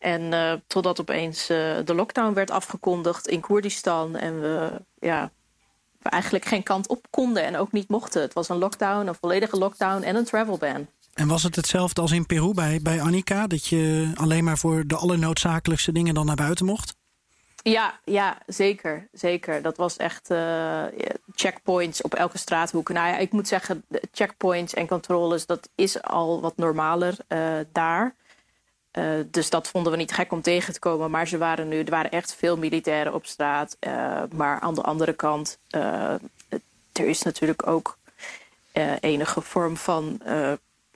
[0.02, 4.16] En uh, totdat opeens uh, de lockdown werd afgekondigd in Koerdistan.
[4.16, 5.32] En we, ja,
[6.00, 8.22] we eigenlijk geen kant op konden en ook niet mochten.
[8.22, 10.88] Het was een lockdown, een volledige lockdown en een travel ban.
[11.14, 13.48] En was het hetzelfde als in Peru bij, bij Annika?
[13.48, 16.96] Dat je alleen maar voor de allernoodzakelijkste dingen dan naar buiten mocht?
[17.64, 19.08] Ja, ja, zeker.
[19.12, 19.62] zeker.
[19.62, 20.84] Dat was echt uh,
[21.34, 22.90] checkpoints op elke straathoek.
[22.90, 27.16] Nou ja, ik moet zeggen, checkpoints en controles, dat is al wat normaler
[27.72, 28.16] daar.
[28.94, 31.12] Uh, dus dat vonden we niet gek om tegen te komen.
[31.12, 33.78] Maar ze waren nu, er waren echt veel militairen op straat.
[34.36, 35.60] maar aan de andere kant,
[36.92, 37.98] er is natuurlijk ook
[39.00, 40.22] enige vorm van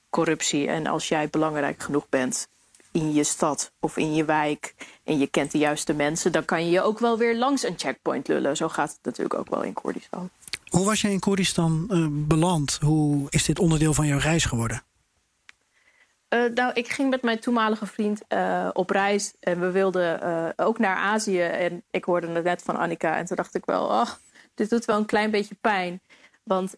[0.09, 0.67] corruptie.
[0.67, 2.47] En als jij belangrijk genoeg bent,
[2.91, 6.65] in je stad of in je wijk en je kent de juiste mensen, dan kan
[6.65, 8.57] je je ook wel weer langs een checkpoint lullen.
[8.57, 10.29] Zo gaat het natuurlijk ook wel in Koerdistan.
[10.65, 11.87] Hoe was jij in Koerdistan
[12.27, 12.77] beland?
[12.81, 14.83] Hoe is dit onderdeel van jouw reis geworden?
[16.35, 20.79] Uh, nou, ik ging met mijn toenmalige vriend uh, op reis en we wilden ook
[20.79, 21.41] naar Azië.
[21.41, 24.09] En ik hoorde het net van Annika en toen dacht ik wel, oh,
[24.53, 26.01] dit doet wel een klein beetje pijn.
[26.43, 26.77] Want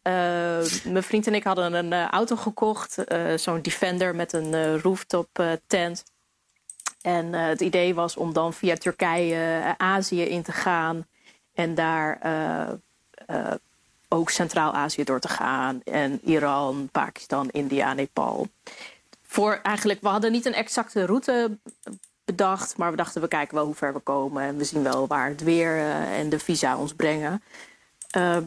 [0.83, 2.97] mijn vriend en ik hadden een auto gekocht,
[3.35, 6.03] zo'n Defender met een rooftop tent.
[7.01, 11.07] En het idee was om dan via Turkije Azië in te gaan.
[11.53, 12.19] En daar
[14.07, 15.81] ook Centraal-Azië door te gaan.
[15.83, 18.47] En Iran, Pakistan, India, Nepal.
[19.37, 21.57] Voor eigenlijk, we hadden niet een exacte route
[22.25, 22.77] bedacht.
[22.77, 24.43] Maar we dachten, we kijken wel hoe ver we komen.
[24.43, 27.43] En we zien wel waar het weer en de visa ons brengen.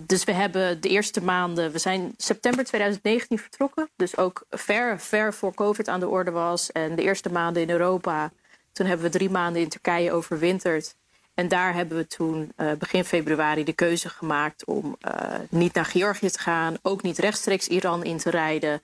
[0.07, 3.91] dus we hebben de eerste maanden, we zijn september 2019 vertrokken.
[3.97, 6.73] Dus ook ver, ver voor COVID aan de orde was.
[6.73, 8.33] En de eerste maanden in Europa
[8.73, 10.95] toen hebben we drie maanden in Turkije overwinterd.
[11.35, 14.97] En daar hebben we toen uh, begin februari de keuze gemaakt om
[15.49, 18.83] niet naar Georgië te gaan, ook niet rechtstreeks Iran in te rijden,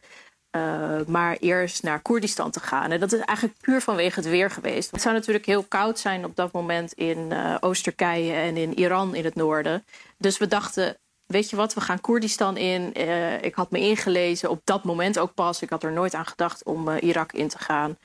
[0.56, 2.90] uh, maar eerst naar Koerdistan te gaan.
[2.90, 4.90] En dat is eigenlijk puur vanwege het weer geweest.
[4.90, 9.24] Het zou natuurlijk heel koud zijn op dat moment in Oost-Turkije en in Iran in
[9.24, 9.84] het noorden.
[10.18, 12.94] Dus we dachten, weet je wat, we gaan Koerdistan in.
[13.42, 15.62] ik had me ingelezen op dat moment ook pas.
[15.62, 17.96] Ik had er nooit aan gedacht om Irak in te gaan.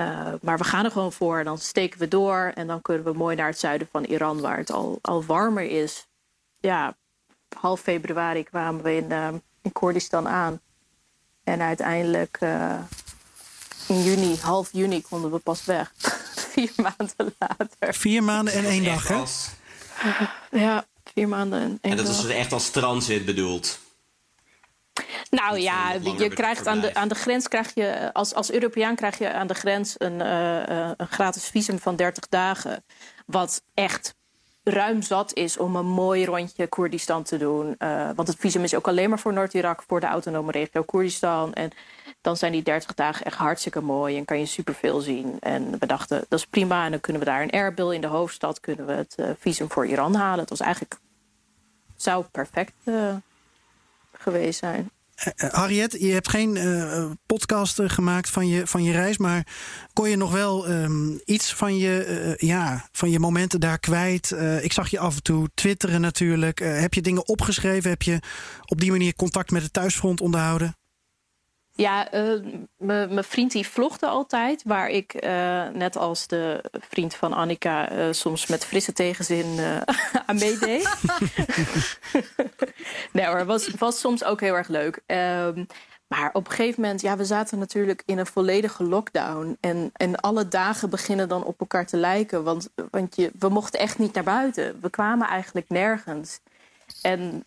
[0.00, 1.44] Uh, maar we gaan er gewoon voor.
[1.44, 4.56] Dan steken we door en dan kunnen we mooi naar het zuiden van Iran, waar
[4.56, 6.06] het al, al warmer is.
[6.58, 6.96] Ja,
[7.58, 9.28] half februari kwamen we in, uh,
[9.62, 10.60] in Koerdistan aan.
[11.46, 12.78] En uiteindelijk uh,
[13.88, 15.92] in juni, half juni, konden we pas weg.
[16.52, 17.94] vier maanden later.
[17.94, 19.22] Vier maanden en één dag, hè?
[20.50, 21.90] Ja, vier maanden en één dag.
[21.90, 22.14] En dat dag.
[22.14, 23.78] is dus echt als transit bedoeld?
[25.30, 29.18] Nou ja, je krijgt aan de, aan de grens krijg je, als, als Europeaan krijg
[29.18, 32.84] je aan de grens een, uh, een gratis visum van 30 dagen.
[33.26, 34.14] Wat echt
[34.68, 37.74] ruim zat is om een mooi rondje Koerdistan te doen.
[37.78, 41.52] Uh, want het visum is ook alleen maar voor Noord-Irak, voor de autonome regio Koerdistan.
[41.52, 41.70] En
[42.20, 45.36] dan zijn die 30 dagen echt hartstikke mooi en kan je superveel zien.
[45.40, 46.84] En we dachten, dat is prima.
[46.84, 49.70] En dan kunnen we daar in Erbil, in de hoofdstad, kunnen we het uh, visum
[49.70, 50.40] voor Iran halen.
[50.40, 50.98] Het was eigenlijk,
[51.96, 52.74] zou perfect
[54.12, 54.90] geweest zijn.
[55.24, 59.46] Uh, Harriet, je hebt geen uh, podcast gemaakt van je, van je reis, maar
[59.92, 64.36] kon je nog wel um, iets van je, ja, van je momenten daar kwijt?
[64.60, 66.58] ik zag je af en toe twitteren natuurlijk.
[66.58, 67.90] heb je dingen opgeschreven?
[67.90, 68.18] Heb je
[68.64, 70.76] op die manier contact met het thuisfront onderhouden?
[71.76, 72.42] Ja, uh,
[72.78, 78.06] mijn vriend die vlogde altijd, waar ik uh, net als de vriend van Annika uh,
[78.10, 79.58] soms met frisse tegenzin
[80.26, 80.94] aan meedeed.
[83.12, 85.00] nee hoor, was, was soms ook heel erg leuk.
[85.06, 85.66] Um,
[86.06, 89.56] maar op een gegeven moment, ja, we zaten natuurlijk in een volledige lockdown.
[89.60, 92.44] En, en alle dagen beginnen dan op elkaar te lijken.
[92.44, 94.78] Want, want je, we mochten echt niet naar buiten.
[94.80, 96.40] We kwamen eigenlijk nergens.
[97.02, 97.44] En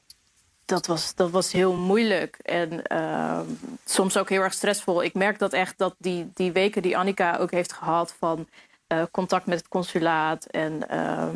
[0.70, 3.40] dat was, dat was heel moeilijk en uh,
[3.86, 5.04] soms ook heel erg stressvol.
[5.04, 8.48] Ik merk dat echt dat die, die weken die Annika ook heeft gehad van
[8.88, 11.28] uh, contact met het consulaat en uh,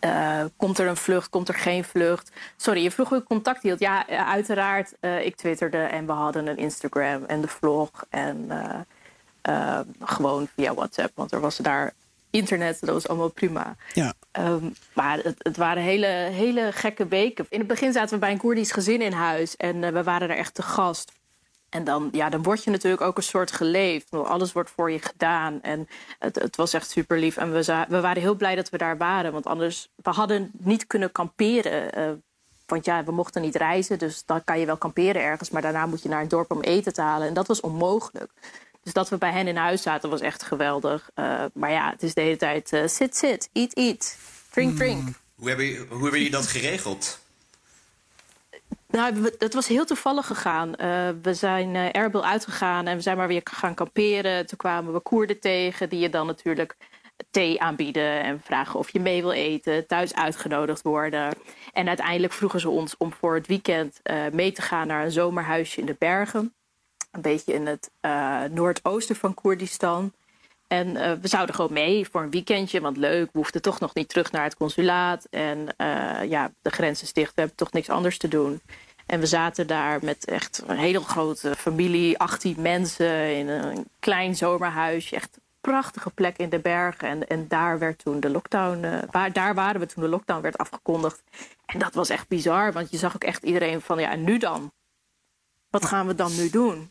[0.00, 2.30] Uh, komt er een vlucht, komt er geen vlucht?
[2.56, 3.78] Sorry, je vroeg hoe ik contact hield.
[3.78, 7.90] Ja, uiteraard, uh, ik twitterde en we hadden een Instagram en de vlog.
[8.08, 8.48] En
[9.42, 11.92] uh, gewoon via WhatsApp, want er was daar
[12.30, 13.76] internet, dat was allemaal prima.
[13.92, 14.12] Ja.
[14.38, 17.46] Um, maar het, waren hele, hele gekke weken.
[17.48, 20.36] In het begin zaten we bij een Koerdisch gezin in huis en we waren er
[20.36, 21.12] echt te gast.
[21.68, 24.10] En dan, ja, dan word je natuurlijk ook een soort geleefd.
[24.10, 25.62] Alles wordt voor je gedaan.
[25.62, 27.36] En het, het was echt super lief.
[27.36, 29.32] En we, we waren heel blij dat we daar waren.
[29.32, 31.98] Want anders, we hadden niet kunnen kamperen.
[31.98, 32.10] Uh,
[32.66, 33.98] want ja, we mochten niet reizen.
[33.98, 35.50] Dus dan kan je wel kamperen ergens.
[35.50, 37.28] Maar daarna moet je naar een dorp om eten te halen.
[37.28, 38.32] En dat was onmogelijk.
[38.86, 41.10] Dus dat we bij hen in huis zaten was echt geweldig.
[41.14, 44.18] Uh, maar ja, het is de hele tijd uh, sit, sit, eat, eat,
[44.50, 45.02] drink, drink.
[45.02, 45.14] Mm.
[45.34, 47.20] Hoe, hebben, hoe hebben jullie dat geregeld?
[48.88, 50.68] Nou, het was heel toevallig gegaan.
[50.68, 54.46] Uh, we zijn uh, Erbil uitgegaan en we zijn maar weer gaan kamperen.
[54.46, 56.76] Toen kwamen we Koerden tegen, die je dan natuurlijk
[57.30, 61.34] thee aanbieden en vragen of je mee wil eten, thuis uitgenodigd worden.
[61.72, 65.10] En uiteindelijk vroegen ze ons om voor het weekend uh, mee te gaan naar een
[65.10, 66.54] zomerhuisje in de bergen.
[67.16, 67.90] Een beetje in het
[68.52, 70.12] noordoosten van Koerdistan.
[70.66, 73.94] En uh, we zouden gewoon mee voor een weekendje, want leuk, we hoefden toch nog
[73.94, 75.26] niet terug naar het consulaat.
[75.30, 78.60] En uh, ja, de grens is dicht, we hebben toch niks anders te doen.
[79.06, 84.36] En we zaten daar met echt een hele grote familie, 18 mensen in een klein
[84.36, 85.14] zomerhuisje.
[85.14, 87.08] Echt een prachtige plek in de bergen.
[87.08, 90.58] En, en daar werd toen de lockdown, waar, daar waren we toen de lockdown werd
[90.58, 91.22] afgekondigd.
[91.66, 94.72] En dat was echt bizar, want je zag ook echt iedereen van, ja, nu dan?
[95.70, 96.90] Wat gaan we dan nu doen?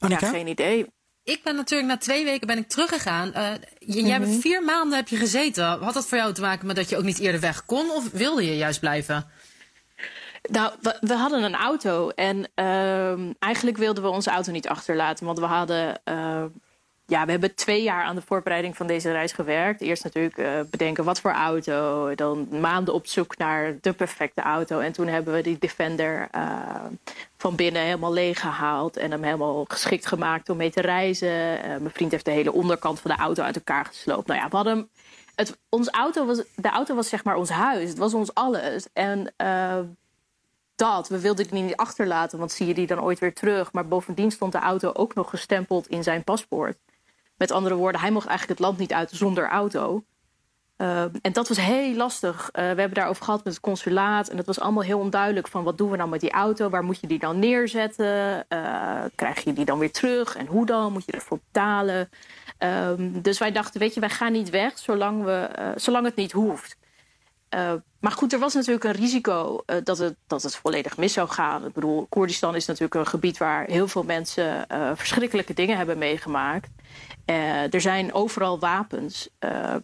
[0.00, 0.26] Annika?
[0.26, 0.86] Ja, geen idee.
[1.24, 3.28] Ik ben natuurlijk na twee weken ben ik teruggegaan.
[3.36, 4.38] Uh, jij hebt Mhm.
[4.40, 5.64] vier maanden heb je gezeten.
[5.64, 7.90] Had dat voor jou te maken met dat je ook niet eerder weg kon?
[7.90, 9.26] Of wilde je juist blijven?
[10.42, 15.26] Nou, we, we hadden een auto en uh, eigenlijk wilden we onze auto niet achterlaten.
[15.26, 16.44] Want we hadden, uh,
[17.10, 19.80] ja, we hebben twee jaar aan de voorbereiding van deze reis gewerkt.
[19.80, 24.78] Eerst natuurlijk uh, bedenken wat voor auto, dan maanden op zoek naar de perfecte auto.
[24.78, 26.84] En toen hebben we die Defender uh,
[27.36, 31.28] van binnen helemaal leeg gehaald en hem helemaal geschikt gemaakt om mee te reizen.
[31.28, 34.26] Uh, mijn vriend heeft de hele onderkant van de auto uit elkaar gesloopt.
[34.26, 34.88] Nou ja, we hadden
[35.34, 37.88] het, ons auto was, de auto was zeg maar ons huis.
[37.88, 38.86] Het was ons alles.
[38.92, 39.34] En
[40.76, 43.72] dat, we wilden die niet achterlaten, want zie je die dan ooit weer terug.
[43.72, 46.76] Maar bovendien stond de auto ook nog gestempeld in zijn paspoort.
[47.40, 50.04] Met andere woorden, hij mocht eigenlijk het land niet uit zonder auto.
[50.76, 52.42] Uh, en dat was heel lastig.
[52.44, 54.28] Uh, we hebben daarover gehad met het consulaat.
[54.28, 56.68] En het was allemaal heel onduidelijk van wat doen we nou met die auto?
[56.68, 58.46] Waar moet je die dan neerzetten?
[58.48, 60.36] Uh, krijg je die dan weer terug?
[60.36, 60.92] En hoe dan?
[60.92, 62.08] Moet je ervoor betalen?
[62.58, 66.16] Um, dus wij dachten, weet je, wij gaan niet weg zolang, we, uh, zolang het
[66.16, 66.76] niet hoeft.
[68.00, 71.28] Maar goed, er was natuurlijk een risico uh, dat, het, dat het volledig mis zou
[71.28, 71.66] gaan.
[71.66, 75.98] Ik bedoel, Koerdistan is natuurlijk een gebied waar heel veel mensen uh, verschrikkelijke dingen hebben
[75.98, 76.68] meegemaakt.
[77.26, 79.28] Uh, er zijn overal wapens.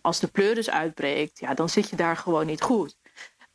[0.03, 2.97] Als de pleuris uitbreekt, ja, dan zit je daar gewoon niet goed.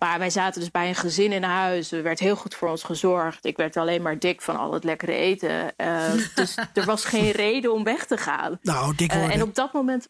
[0.02, 1.92] Maar wij zaten dus bij een gezin in huis.
[1.92, 3.46] Er werd heel goed voor ons gezorgd.
[3.46, 5.74] Ik werd alleen maar dik van al het lekkere eten.
[5.78, 8.60] Uh, dus er was geen reden om weg te gaan.
[8.62, 9.32] Nou, dik worden.
[9.32, 10.10] en op dat moment...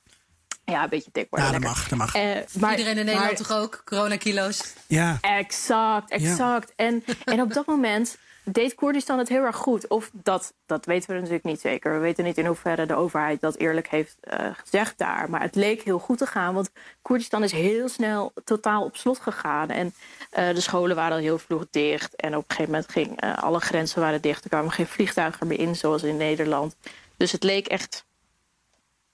[0.72, 1.48] Ja, een beetje dik worden.
[1.48, 2.16] Ja, dat mag, dat mag.
[2.16, 2.22] Uh,
[2.60, 3.82] maar, Iedereen in Nederland maar, toch ook?
[3.86, 4.74] Coronakilo's.
[4.88, 5.18] Ja.
[5.22, 6.74] Exact, exact.
[6.76, 6.86] Ja.
[6.86, 9.88] En, en op dat moment deed Koerdistan het heel erg goed.
[9.88, 11.94] Of dat, dat weten we natuurlijk niet zeker.
[11.94, 15.30] We weten niet in hoeverre de overheid dat eerlijk heeft uh, gezegd daar.
[15.30, 16.54] Maar het leek heel goed te gaan.
[16.54, 19.70] Want Koerdistan is heel snel totaal op slot gegaan.
[19.70, 19.94] En
[20.40, 22.16] uh, de scholen waren al heel vroeg dicht.
[22.16, 24.44] En op een gegeven moment ging uh, alle grenzen waren dicht.
[24.44, 26.76] Er kwamen geen vliegtuigen meer in, zoals in Nederland.
[27.18, 28.06] Dus het leek echt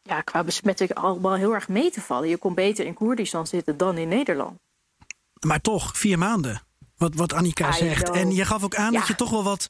[0.07, 2.29] ja, qua besmetting allemaal heel erg mee te vallen.
[2.29, 4.59] Je kon beter in Koerdistan zitten dan in Nederland.
[5.45, 6.61] Maar toch, vier maanden.
[6.97, 8.09] Wat, wat Annika zegt.
[8.09, 8.99] En je gaf ook aan ja.
[8.99, 9.67] dat je toch wel wat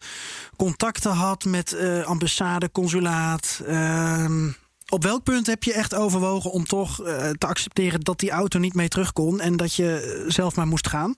[0.55, 3.61] contacten had met uh, ambassade, consulaat.
[3.67, 4.47] Uh,
[4.89, 8.59] op welk punt heb je echt overwogen om toch uh, te accepteren dat die auto
[8.59, 11.15] niet mee terug kon en dat je zelf maar moest gaan?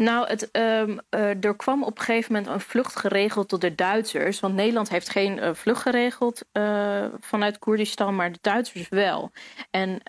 [0.00, 3.74] Nou, het, um, uh, er kwam op een gegeven moment een vlucht geregeld tot de
[3.74, 4.40] Duitsers.
[4.40, 9.30] Want Nederland heeft geen uh, vlucht geregeld uh, vanuit Koerdistan, maar de Duitsers wel.
[9.70, 10.00] En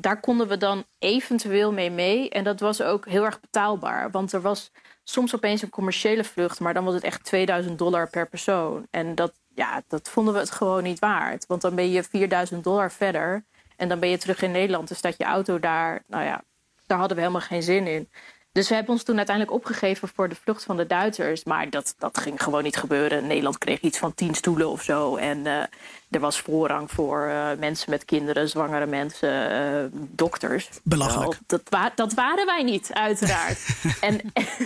[0.00, 2.30] daar konden we dan eventueel mee mee.
[2.30, 4.10] En dat was ook heel erg betaalbaar.
[4.10, 4.70] Want er was
[5.04, 8.86] soms opeens een commerciële vlucht, maar dan was het echt 2000 dollar per persoon.
[8.90, 11.46] En dat, ja, dat vonden we het gewoon niet waard.
[11.46, 13.44] Want dan ben je 4000 dollar verder.
[13.76, 14.88] En dan ben je terug in Nederland.
[14.88, 16.44] Dus dat je auto daar, nou ja,
[16.86, 18.08] daar hadden we helemaal geen zin in.
[18.54, 21.44] Dus we hebben ons toen uiteindelijk opgegeven voor de vlucht van de Duitsers.
[21.44, 23.26] Maar dat, dat ging gewoon niet gebeuren.
[23.26, 25.16] Nederland kreeg iets van tien stoelen of zo.
[25.16, 25.62] En uh,
[26.10, 30.68] er was voorrang voor uh, mensen met kinderen, zwangere mensen, uh, dokters.
[30.82, 31.30] Belachelijk.
[31.30, 33.58] Wel, dat, wa dat, waren wij niet, uiteraard.
[34.00, 34.20] en,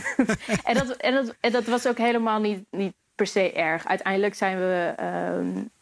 [0.68, 3.86] en, dat, en, dat, en dat was ook helemaal niet, niet per se erg.
[3.86, 4.94] Uiteindelijk zijn we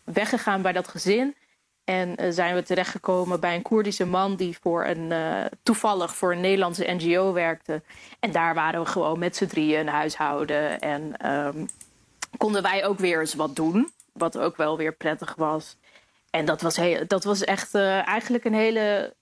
[0.05, 1.35] weggegaan bij dat gezin.
[1.87, 6.33] En uh, zijn we terechtgekomen bij een Koerdische man die voor een, uh, toevallig voor
[6.33, 7.83] een Nederlandse NGO werkte.
[8.20, 10.81] En daar waren we gewoon met z'n drieën een huishouden.
[10.81, 11.68] En um,
[12.37, 13.90] konden wij ook weer eens wat doen.
[14.12, 15.77] Wat ook wel weer prettig was.
[16.31, 19.14] En dat was, heel, dat was echt uh, eigenlijk een hele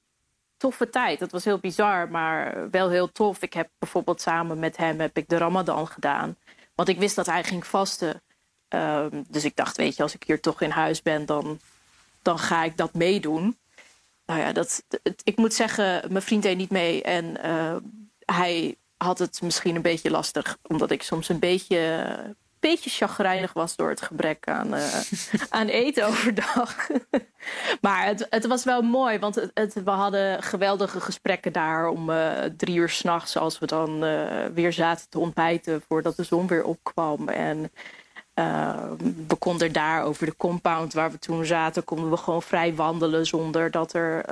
[0.57, 1.19] toffe tijd.
[1.19, 3.43] Dat was heel bizar, maar wel heel tof.
[3.43, 6.37] Ik heb bijvoorbeeld samen met hem heb ik de Ramadan gedaan.
[6.75, 8.23] Want ik wist dat hij ging vasten.
[8.69, 11.61] Um, dus ik dacht, weet je, als ik hier toch in huis ben, dan,
[12.25, 13.59] dan ga ik dat meedoen.
[14.27, 14.85] Nou ja, dat,
[15.23, 17.03] ik moet zeggen, mijn vriend deed niet mee.
[17.03, 17.77] En uh,
[18.19, 22.15] hij had het misschien een beetje lastig, omdat ik soms een beetje,
[22.61, 25.01] beetje chagrijnig was door het gebrek aan, uh,
[25.49, 26.89] aan eten overdag.
[27.81, 32.33] maar het, het, was wel mooi, want het, we hadden geweldige gesprekken daar om uh,
[32.57, 33.99] drie uur s'nachts, als we dan
[34.55, 37.29] weer zaten te ontbijten voordat de zon weer opkwam.
[37.29, 37.71] En
[38.35, 38.83] uh,
[39.29, 43.27] we konden daar over de compound waar we toen zaten, konden we gewoon vrij wandelen
[43.27, 44.25] zonder dat er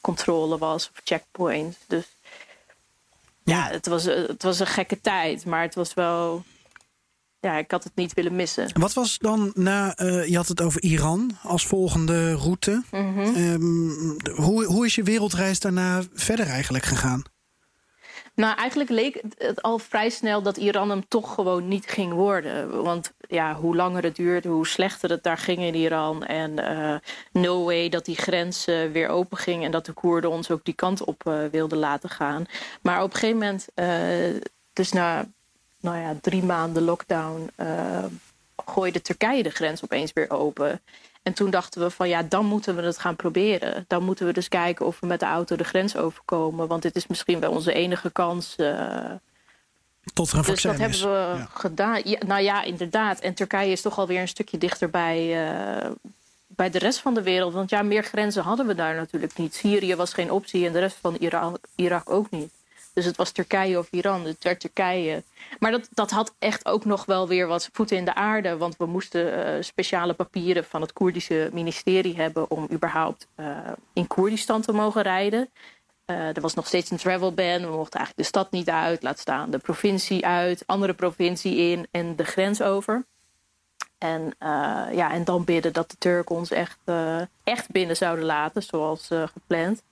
[0.00, 1.76] controle was of checkpoints.
[1.86, 2.16] Dus
[3.44, 6.44] ja, het, was, het was een gekke tijd, maar het was wel
[7.40, 8.70] ja, ik had het niet willen missen.
[8.72, 12.82] Wat was dan na, uh, je had het over Iran als volgende route.
[12.90, 13.36] Mm -hmm.
[13.36, 17.22] um, hoe, hoe is je wereldreis daarna verder eigenlijk gegaan?
[18.34, 22.82] Nou, eigenlijk leek het al vrij snel dat Iran hem toch gewoon niet ging worden.
[22.82, 26.24] Want ja, hoe langer het duurde, hoe slechter het daar ging in Iran.
[26.24, 26.94] En uh,
[27.32, 30.74] no way dat die grens weer open ging en dat de Koerden ons ook die
[30.74, 32.46] kant op uh, wilden laten gaan.
[32.82, 33.66] Maar op een gegeven moment,
[34.72, 35.28] dus na
[35.80, 37.50] nou ja, drie maanden lockdown
[38.66, 40.80] gooide Turkije de grens opeens weer open.
[41.22, 43.84] En toen dachten we van ja, dan moeten we het gaan proberen.
[43.88, 46.68] Dan moeten we dus kijken of we met de auto de grens overkomen.
[46.68, 48.56] Want dit is misschien wel onze enige kans.
[50.12, 50.80] Tot er een dus dat is.
[50.80, 51.48] hebben we ja.
[51.54, 52.00] gedaan.
[52.04, 53.20] Ja, nou ja, inderdaad.
[53.20, 55.48] En Turkije is toch alweer een stukje dichter bij,
[55.84, 55.90] uh,
[56.46, 57.52] bij de rest van de wereld.
[57.52, 59.54] Want ja, meer grenzen hadden we daar natuurlijk niet.
[59.54, 62.50] Syrië was geen optie en de rest van Irak, Irak ook niet.
[62.92, 64.24] Dus het was Turkije of Iran.
[64.24, 65.22] Het werd Turkije.
[65.58, 68.56] Maar dat, dat had echt ook nog wel weer wat voeten in de aarde.
[68.56, 72.50] Want we moesten uh, speciale papieren van het Koerdische ministerie hebben...
[72.50, 73.46] om überhaupt uh,
[73.92, 75.48] in Koerdistan te mogen rijden.
[76.10, 77.60] Uh, er was nog steeds een travel ban.
[77.60, 79.02] We mochten eigenlijk de stad niet uit.
[79.02, 80.62] Laat staan de provincie uit.
[80.66, 83.06] Andere provincie in en de grens over.
[83.98, 84.34] En,
[84.92, 86.78] ja, en dan bidden dat de Turken ons echt,
[87.44, 89.82] echt binnen zouden laten, zoals gepland.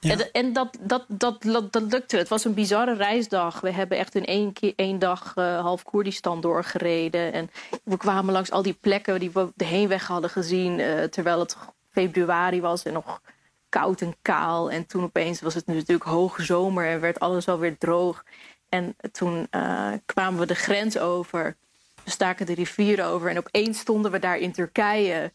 [0.00, 0.10] Ja.
[0.10, 2.16] En, en dat, dat, dat, dat, dat, lukte.
[2.16, 3.60] Het was een bizarre reisdag.
[3.60, 7.32] We hebben echt in één, keer, één dag half Koerdistan doorgereden.
[7.32, 7.50] En
[7.84, 10.80] we kwamen langs al die plekken die we de heenweg hadden gezien.
[11.10, 11.56] Terwijl het
[11.90, 13.20] februari was en nog
[13.68, 14.70] koud en kaal.
[14.70, 18.24] En toen opeens was het natuurlijk hoge zomer en werd alles alweer droog.
[18.68, 21.56] En toen uh, kwamen we de grens over.
[22.04, 23.30] We staken de rivier over.
[23.30, 25.32] En opeens stonden we daar in Turkije.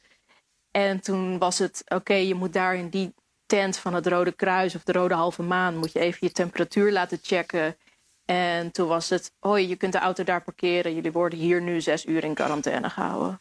[0.71, 3.13] En toen was het, oké, okay, je moet daar in die
[3.45, 6.91] tent van het Rode Kruis of de Rode Halve Maan moet je even je temperatuur
[6.91, 7.77] laten checken.
[8.25, 10.95] En toen was het, hoi, je kunt de auto daar parkeren.
[10.95, 13.39] Jullie worden hier nu zes uur in quarantaine gehouden.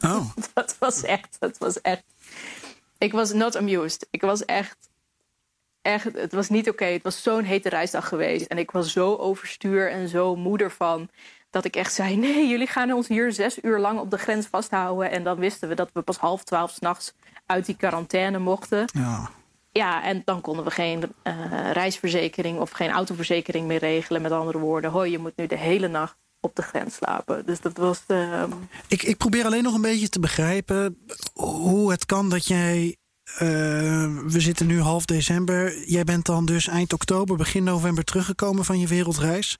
[0.00, 0.36] Oh.
[0.54, 2.04] dat was echt, dat was echt.
[3.02, 4.06] Ik was not amused.
[4.10, 4.76] Ik was echt,
[5.80, 6.82] echt, het was niet oké.
[6.82, 6.92] Okay.
[6.92, 8.46] Het was zo'n hete reisdag geweest.
[8.46, 11.08] En ik was zo overstuur en zo moeder van.
[11.50, 14.46] Dat ik echt zei, nee, jullie gaan ons hier zes uur lang op de grens
[14.46, 15.10] vasthouden.
[15.10, 17.14] En dan wisten we dat we pas half twaalf s'nachts
[17.46, 18.84] uit die quarantaine mochten.
[18.92, 19.30] Ja.
[19.72, 24.22] Ja, en dan konden we geen uh, reisverzekering of geen autoverzekering meer regelen.
[24.22, 27.46] Met andere woorden, hoi, je moet nu de hele nacht op de grens slapen.
[27.46, 28.02] Dus dat was.
[28.08, 28.44] Uh...
[28.88, 30.98] Ik, ik probeer alleen nog een beetje te begrijpen
[31.32, 32.96] hoe het kan dat jij.
[33.32, 33.38] Uh,
[34.26, 35.88] we zitten nu half december.
[35.88, 39.58] Jij bent dan dus eind oktober, begin november teruggekomen van je wereldreis.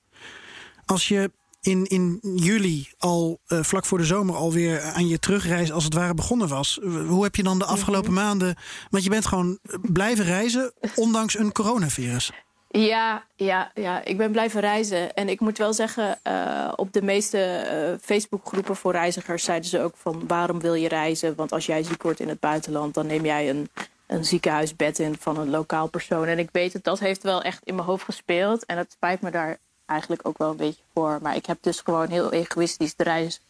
[0.85, 5.73] Als je in, in juli al uh, vlak voor de zomer alweer aan je terugreis
[5.73, 6.79] als het ware begonnen was.
[7.07, 8.57] Hoe heb je dan de afgelopen maanden.
[8.91, 12.33] Want je bent gewoon blijven reizen, ondanks een coronavirus.
[12.75, 15.15] Ja, ja, ja, ik ben blijven reizen.
[15.15, 19.81] En ik moet wel zeggen, uh, op de meeste uh, Facebookgroepen voor reizigers zeiden ze
[19.81, 21.35] ook van waarom wil je reizen?
[21.35, 23.69] Want als jij ziek wordt in het buitenland, dan neem jij een,
[24.07, 26.27] een ziekenhuisbed in van een lokaal persoon.
[26.27, 28.65] En ik weet het, dat heeft wel echt in mijn hoofd gespeeld.
[28.65, 31.19] En het spijt me daar eigenlijk ook wel een beetje voor.
[31.23, 33.41] Maar ik heb dus gewoon heel egoïstisch de reis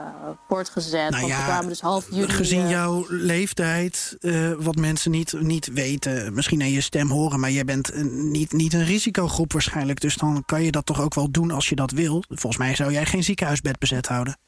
[0.00, 0.06] uh,
[0.48, 1.10] voortgezet.
[1.10, 2.32] Nou ja, we kwamen dus half juli.
[2.32, 7.40] Gezien uh, jouw leeftijd, uh, wat mensen niet, niet weten, misschien aan je stem horen,
[7.40, 10.00] maar jij bent niet, niet een risicogroep waarschijnlijk.
[10.00, 12.24] Dus dan kan je dat toch ook wel doen als je dat wil.
[12.28, 14.38] Volgens mij zou jij geen ziekenhuisbed bezet houden.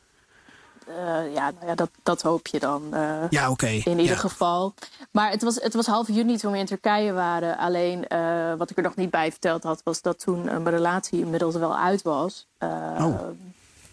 [0.88, 2.82] Uh, ja, nou ja dat, dat hoop je dan.
[2.92, 3.64] Uh, ja, oké.
[3.64, 3.82] Okay.
[3.84, 4.20] In ieder ja.
[4.20, 4.74] geval.
[5.11, 7.59] Maar het was, het was half juni toen we in Turkije waren.
[7.59, 11.20] Alleen uh, wat ik er nog niet bij verteld had, was dat toen mijn relatie
[11.20, 12.46] inmiddels wel uit was.
[12.59, 13.20] oh.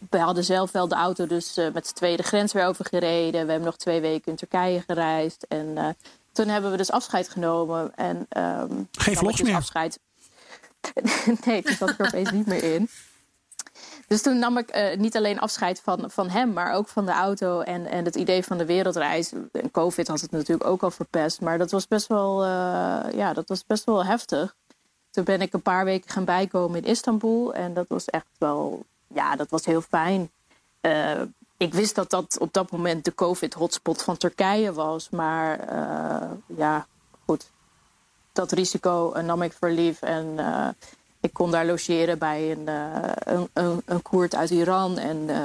[0.09, 3.45] We hadden zelf wel de auto dus uh, met z'n tweeën de grens weer overgereden.
[3.45, 5.45] We hebben nog twee weken in Turkije gereisd.
[5.49, 5.87] En uh,
[6.31, 7.95] toen hebben we dus afscheid genomen.
[7.95, 9.55] En, um, Geen vlogs dus meer?
[9.55, 9.99] Afscheid.
[11.45, 12.89] nee, toen zat ik er opeens niet meer in.
[14.07, 17.11] Dus toen nam ik uh, niet alleen afscheid van, van hem, maar ook van de
[17.11, 19.31] auto en, en het idee van de wereldreis.
[19.51, 22.45] En COVID had het natuurlijk ook al verpest, maar dat was best wel,
[23.15, 24.55] ja, dat was best wel heftig.
[25.15, 28.85] Toen ben ik een paar weken gaan bijkomen in Istanbul en dat was echt wel,
[29.07, 30.31] ja, dat was heel fijn.
[30.81, 31.21] Uh,
[31.57, 35.73] ik wist dat dat op dat moment de COVID-hotspot van Turkije was, maar
[36.47, 36.87] ja,
[37.25, 37.49] goed.
[38.31, 40.39] Dat risico nam ik voor lief en
[41.25, 44.97] ik kon daar logeren bij een, uh, een, een, een, Koerd uit Iran.
[44.97, 45.37] En uh,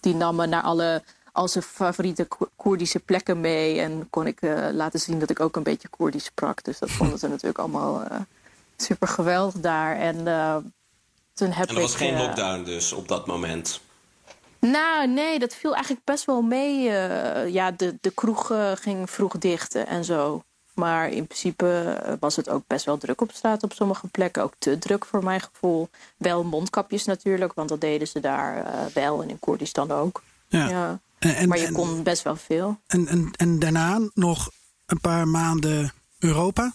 [0.00, 3.80] die nam me naar alle al zijn favoriete Koerdische plekken mee.
[3.80, 6.64] En kon ik uh, laten zien dat ik ook een beetje Koerdisch sprak.
[6.64, 8.02] Dus dat vonden ze natuurlijk allemaal
[8.76, 9.96] super geweldig daar.
[9.96, 10.24] En
[11.36, 13.80] toen heb en er was ik, geen lockdown dus op dat moment?
[14.58, 16.82] Nou, nee, dat viel eigenlijk best wel mee.
[17.52, 20.42] ja, de, de kroeg ging vroeg dicht en zo.
[20.76, 24.42] Maar in principe was het ook best wel druk op straat op sommige plekken.
[24.42, 25.88] Ook te druk voor mijn gevoel.
[26.16, 30.22] Wel mondkapjes natuurlijk, want dat deden ze daar uh, wel en in Koerdistan ook.
[30.48, 30.68] Ja.
[30.68, 31.00] ja.
[31.18, 32.78] En, en, maar je en, kon best wel veel.
[32.86, 34.50] En, en, en daarna nog
[34.86, 36.74] een paar maanden Europa?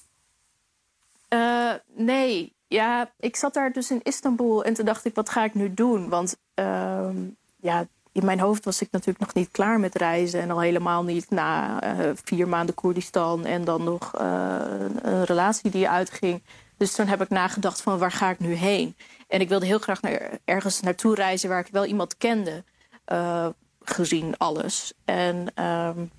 [1.29, 5.43] Uh, nee, ja, ik zat daar dus in Istanbul en toen dacht ik, wat ga
[5.43, 6.09] ik nu doen?
[6.09, 7.09] Want uh,
[7.55, 10.41] ja, in mijn hoofd was ik natuurlijk nog niet klaar met reizen.
[10.41, 14.59] En al helemaal niet na uh, vier maanden Koerdistan en dan nog uh,
[15.01, 16.43] een relatie die uitging.
[16.77, 18.95] Dus toen heb ik nagedacht van waar ga ik nu heen?
[19.27, 22.63] En ik wilde heel graag naar, ergens naartoe reizen waar ik wel iemand kende.
[23.11, 23.47] Uh,
[23.83, 24.93] gezien alles.
[25.05, 26.11] En um,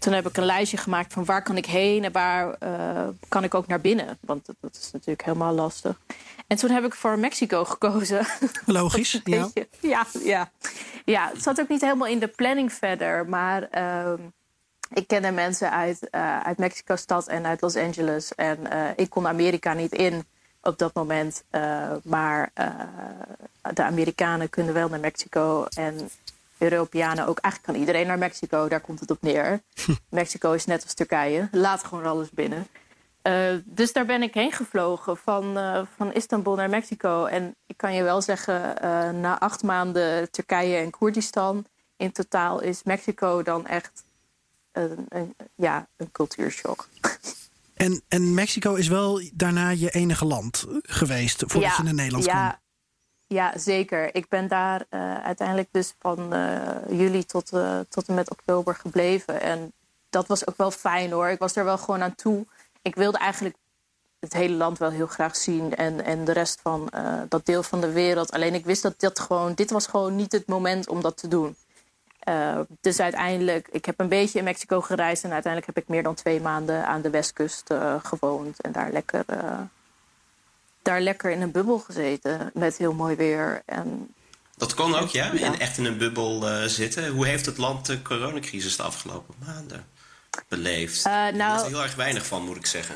[0.00, 2.58] toen heb ik een lijstje gemaakt van waar kan ik heen en waar
[3.28, 4.18] kan ik ook naar binnen.
[4.20, 5.98] Want dat, dat is natuurlijk helemaal lastig.
[6.50, 8.26] En toen heb ik voor Mexico gekozen.
[8.66, 9.48] Logisch, ja.
[9.80, 10.06] ja.
[10.22, 10.50] Ja,
[11.04, 11.30] ja.
[11.32, 13.28] Het zat ook niet helemaal in de planning verder.
[13.28, 14.12] Maar uh,
[14.92, 18.34] ik kende mensen uit, uh, uit Mexico-stad en uit Los Angeles.
[18.34, 20.24] En uh, ik kon Amerika niet in
[20.62, 21.44] op dat moment.
[22.02, 22.52] Maar
[23.74, 25.64] de Amerikanen kunnen wel naar Mexico.
[25.64, 26.10] En
[26.60, 27.38] Europeanen ook.
[27.38, 28.68] Eigenlijk kan iedereen naar Mexico.
[28.68, 29.62] Daar komt het op neer.
[30.08, 31.48] Mexico is net als Turkije.
[31.52, 32.66] Laat gewoon alles binnen.
[33.22, 37.24] Uh, dus daar ben ik heen gevlogen van, uh, van Istanbul naar Mexico.
[37.24, 41.66] En ik kan je wel zeggen, uh, na acht maanden Turkije en Koerdistan...
[41.96, 44.02] in totaal is Mexico dan echt
[44.72, 46.88] een, een ja, een cultuurshock.
[47.74, 52.24] En, en Mexico is wel daarna je enige land geweest voordat ja, je naar Nederland
[52.24, 52.60] ja, kwam?
[53.32, 54.14] Ja, zeker.
[54.14, 54.84] Ik ben daar
[55.22, 56.28] uiteindelijk dus van
[56.88, 57.52] juli tot,
[57.88, 59.40] tot en met oktober gebleven.
[59.40, 59.72] En
[60.10, 61.28] dat was ook wel fijn hoor.
[61.28, 62.46] Ik was er wel gewoon aan toe
[62.82, 63.56] ik wilde eigenlijk
[64.18, 66.90] het hele land wel heel graag zien en, en de rest van
[67.28, 68.32] dat deel van de wereld.
[68.32, 71.28] Alleen ik wist dat dat gewoon, dit was gewoon niet het moment om dat te
[71.28, 71.56] doen.
[72.80, 76.14] Dus uiteindelijk, ik heb een beetje in Mexico gereisd en uiteindelijk heb ik meer dan
[76.14, 79.24] twee maanden aan de westkust gewoond en daar lekker,
[80.82, 83.62] daar lekker in een bubbel gezeten met heel mooi weer.
[83.66, 84.14] En,
[84.56, 85.32] dat kon ook, ja?
[85.32, 85.40] ja.
[85.40, 87.08] En echt in een bubbel zitten.
[87.08, 89.86] Hoe heeft het land de coronacrisis de afgelopen maanden?
[90.48, 91.06] beleefd?
[91.06, 92.94] Uh, nou, er was heel erg weinig van, moet ik zeggen.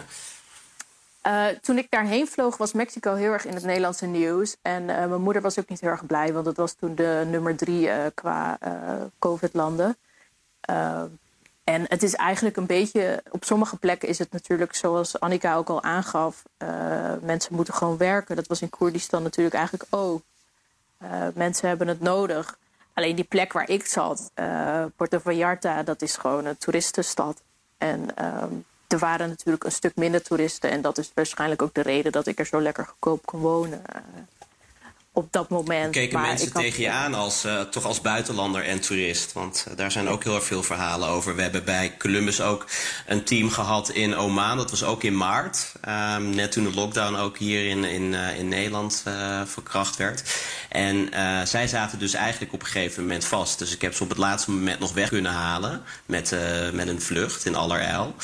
[1.26, 4.56] Uh, toen ik daarheen vloog, was Mexico heel erg in het Nederlandse nieuws.
[4.62, 7.56] En mijn moeder was ook niet heel erg blij, want het was toen de nummer
[7.56, 8.58] drie qua
[9.18, 9.96] COVID-landen.
[11.64, 15.68] En het is eigenlijk een beetje, op sommige plekken is het natuurlijk, zoals Annika ook
[15.68, 16.42] al aangaf,
[17.20, 18.36] mensen moeten gewoon werken.
[18.36, 20.22] Dat was in Koerdistan natuurlijk eigenlijk ook.
[21.34, 22.58] mensen hebben het nodig.
[22.94, 27.42] Alleen die plek waar ik zat, uh, Puerto Vallarta, dat is gewoon een toeristenstad.
[27.78, 30.70] En um, er waren natuurlijk een stuk minder toeristen.
[30.70, 33.82] En dat is waarschijnlijk ook de reden dat ik er zo lekker goedkoop kon wonen.
[35.16, 35.92] Op dat moment.
[35.92, 36.62] Keken maar mensen ik had...
[36.62, 39.32] tegen je aan als, uh, toch als buitenlander en toerist?
[39.32, 41.36] Want uh, daar zijn ook heel erg veel verhalen over.
[41.36, 42.66] We hebben bij Columbus ook
[43.06, 44.56] een team gehad in Oman.
[44.56, 45.72] Dat was ook in maart.
[45.88, 49.02] Um, net toen de lockdown ook hier in, in, uh, in Nederland
[49.44, 50.22] verkracht werd.
[50.68, 51.08] En
[51.46, 53.58] zij zaten dus eigenlijk op een gegeven moment vast.
[53.58, 55.82] Dus ik heb ze op het laatste moment nog weg kunnen halen.
[56.06, 56.36] Met,
[56.72, 58.14] met een vlucht in allerijl.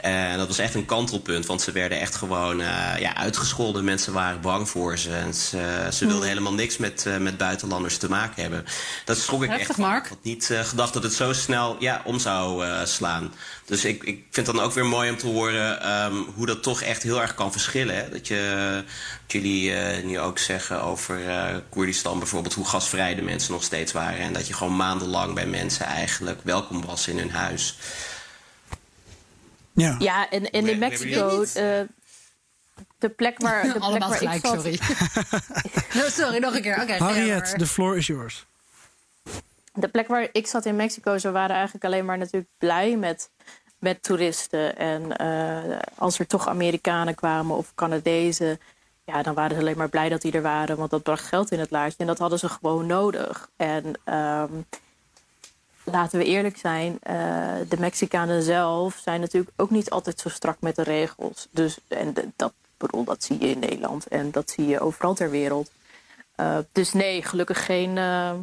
[0.00, 1.46] En dat was echt een kantelpunt.
[1.46, 2.58] Want ze werden echt gewoon
[2.98, 3.84] ja, uitgescholden.
[3.84, 5.14] Mensen waren bang voor ze.
[5.14, 8.64] En ze, ze wilden helemaal niks met, uh, met buitenlanders te maken hebben.
[9.04, 9.78] Dat schrok ik Heftig, echt.
[9.78, 10.04] Mark.
[10.04, 13.32] Ik had niet uh, gedacht dat het zo snel ja, om zou uh, slaan.
[13.64, 16.62] Dus ik, ik vind het dan ook weer mooi om te horen um, hoe dat
[16.62, 17.94] toch echt heel erg kan verschillen.
[17.94, 18.08] Hè?
[18.08, 18.82] Dat, je,
[19.22, 19.72] dat jullie
[20.04, 21.18] nu ook zeggen over
[21.68, 24.18] Koerdistan bijvoorbeeld, hoe gastvrij de mensen nog steeds waren.
[24.18, 27.76] En dat je gewoon maandenlang bij mensen eigenlijk welkom was in hun huis.
[29.72, 31.44] Ja, ja en, en in Mexico
[32.98, 34.54] de plek waar, de plek waar gelijk, ik zat...
[34.54, 34.78] sorry.
[35.94, 36.82] no, sorry, nog een keer.
[36.82, 38.46] Okay, Harriet, the floor is yours.
[39.72, 43.30] de plek waar ik zat in Mexico, ze waren eigenlijk alleen maar natuurlijk blij met,
[43.78, 44.76] met toeristen.
[44.76, 48.60] En uh, als er toch Amerikanen kwamen of Canadezen,
[49.04, 51.50] ja, dan waren ze alleen maar blij dat die er waren, want dat bracht geld
[51.50, 51.98] in het laadje.
[51.98, 53.50] En dat hadden ze gewoon nodig.
[53.56, 53.84] En
[54.14, 54.66] um,
[55.84, 57.14] laten we eerlijk zijn, uh,
[57.68, 61.48] de Mexicanen zelf zijn natuurlijk ook niet altijd zo strak met de regels.
[61.50, 65.14] Dus en de, dat, bedoel, dat zie je in Nederland en dat zie je overal
[65.14, 65.70] ter wereld.
[66.36, 68.34] Uh, dus nee, gelukkig geen, uh,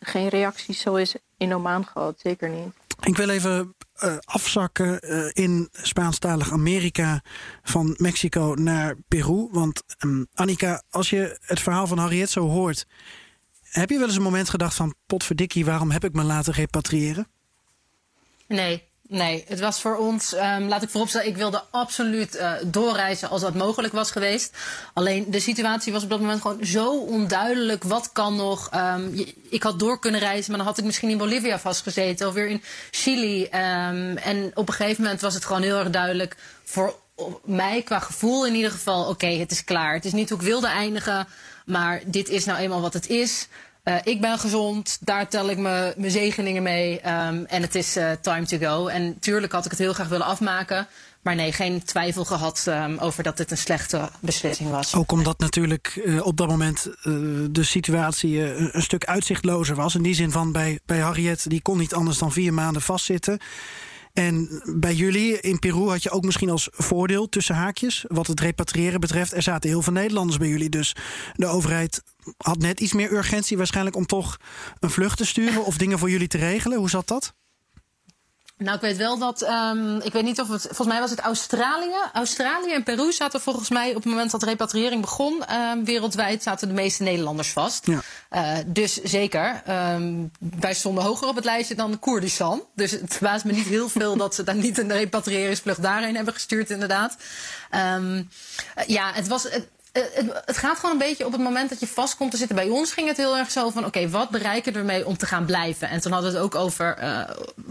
[0.00, 2.20] geen reacties zoals in Oman gehad.
[2.22, 2.74] Zeker niet.
[3.02, 3.74] Ik wil even
[4.04, 5.00] uh, afzakken
[5.32, 7.22] in Spaanstalig Amerika
[7.62, 9.48] van Mexico naar Peru.
[9.50, 12.86] Want um, Annika, als je het verhaal van Harriet zo hoort,
[13.62, 17.26] heb je wel eens een moment gedacht van potverdikkie, waarom heb ik me laten repatriëren?
[18.46, 23.28] Nee, Nee, het was voor ons, um, laat ik vooropstellen, ik wilde absoluut uh, doorreizen
[23.28, 24.56] als dat mogelijk was geweest.
[24.92, 27.84] Alleen de situatie was op dat moment gewoon zo onduidelijk.
[27.84, 28.70] Wat kan nog?
[28.74, 32.34] Um, ik had door kunnen reizen, maar dan had ik misschien in Bolivia vastgezeten of
[32.34, 33.42] weer in Chili.
[33.42, 36.94] Um, en op een gegeven moment was het gewoon heel erg duidelijk voor
[37.44, 39.94] mij qua gevoel in ieder geval: oké, het is klaar.
[39.94, 41.26] Het is niet hoe ik wilde eindigen,
[41.66, 43.48] maar dit is nou eenmaal wat het is.
[43.88, 46.94] Uh, ik ben gezond, daar tel ik mijn zegeningen mee.
[46.94, 48.86] Um, en het is uh, time to go.
[48.86, 50.86] En natuurlijk had ik het heel graag willen afmaken.
[51.22, 54.94] Maar nee, geen twijfel gehad um, over dat dit een slechte beslissing was.
[54.94, 56.88] Ook omdat natuurlijk uh, op dat moment
[57.50, 58.40] de situatie
[58.74, 59.94] een stuk uitzichtlozer was.
[59.94, 63.38] In die zin van bij, bij Harriet, die kon niet anders dan vier maanden vastzitten.
[64.12, 68.40] En bij jullie in Peru had je ook misschien als voordeel tussen haakjes, wat het
[68.40, 70.68] repatriëren betreft, er zaten heel veel Nederlanders bij jullie.
[70.68, 70.94] Dus
[71.34, 72.02] de overheid
[72.36, 74.36] had net iets meer urgentie waarschijnlijk om toch
[74.80, 76.78] een vlucht te sturen of dingen voor jullie te regelen.
[76.78, 77.34] Hoe zat dat?
[78.58, 79.42] Nou, ik weet wel dat.
[79.42, 80.62] Um, ik weet niet of het.
[80.62, 81.96] Volgens mij was het Australië.
[82.12, 85.44] Australië en Peru zaten volgens mij op het moment dat repatriëring begon.
[85.54, 87.86] Um, wereldwijd zaten de meeste Nederlanders vast.
[87.86, 88.00] Ja.
[88.30, 89.62] Uh, dus zeker.
[89.68, 92.62] Um, wij stonden hoger op het lijstje dan Koerdistan.
[92.74, 96.34] Dus het verbaast me niet heel veel dat ze daar niet een repatriëringsvlucht daarheen hebben
[96.34, 97.16] gestuurd, inderdaad.
[98.86, 99.42] ja, het was.
[99.42, 99.60] Het, eh,
[99.96, 102.56] het, het, gaat gewoon een beetje op het moment dat je vast komt te zitten.
[102.56, 105.26] Bij ons ging het heel erg zo van: oké, wat bereiken we ermee om te
[105.26, 105.88] gaan blijven?
[105.88, 107.20] En toen hadden we het ook over: uh,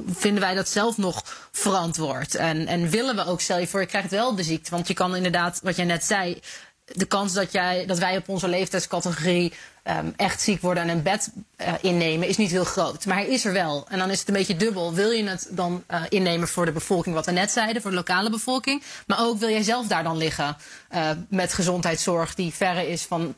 [0.07, 2.35] vinden wij dat zelf nog verantwoord?
[2.35, 4.71] En, en willen we ook, stel je voor, je krijgt wel de ziekte.
[4.71, 6.39] Want je kan inderdaad, wat jij net zei,
[6.85, 9.53] de kans dat, jij, dat wij op onze leeftijdscategorie
[9.89, 13.05] um, echt ziek worden en een bed uh, innemen is niet heel groot.
[13.05, 13.85] Maar hij is er wel.
[13.89, 14.93] En dan is het een beetje dubbel.
[14.93, 17.97] Wil je het dan uh, innemen voor de bevolking, wat we net zeiden, voor de
[17.97, 18.83] lokale bevolking?
[19.07, 20.57] Maar ook wil jij zelf daar dan liggen
[20.93, 23.35] uh, met gezondheidszorg die verre is van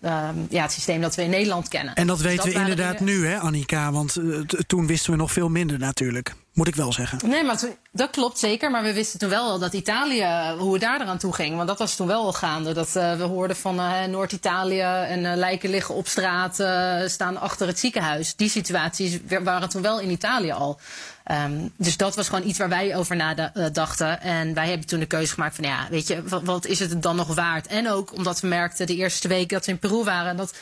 [0.49, 1.93] ja, het systeem dat we in Nederland kennen.
[1.93, 3.91] En dat dus weten dat we inderdaad nu, hè, Annika?
[3.91, 4.17] Want
[4.67, 6.33] toen wisten we nog veel minder natuurlijk.
[6.53, 7.29] Moet ik wel zeggen.
[7.29, 7.59] Nee, maar
[7.91, 8.71] dat klopt zeker.
[8.71, 11.55] Maar we wisten toen wel dat Italië, hoe het daar eraan toe ging.
[11.55, 12.73] Want dat was toen wel al gaande.
[12.73, 13.75] Dat we hoorden van
[14.09, 16.36] Noord-Italië en lijken liggen op straat,
[17.07, 18.35] staan achter het ziekenhuis.
[18.35, 20.79] Die situaties waren toen wel in Italië al.
[21.31, 24.21] Um, dus dat was gewoon iets waar wij over nadachten.
[24.21, 27.15] En wij hebben toen de keuze gemaakt van ja, weet je, wat, is het dan
[27.15, 27.67] nog waard?
[27.67, 30.53] En ook omdat we merkten de eerste week dat we in Peru waren, dat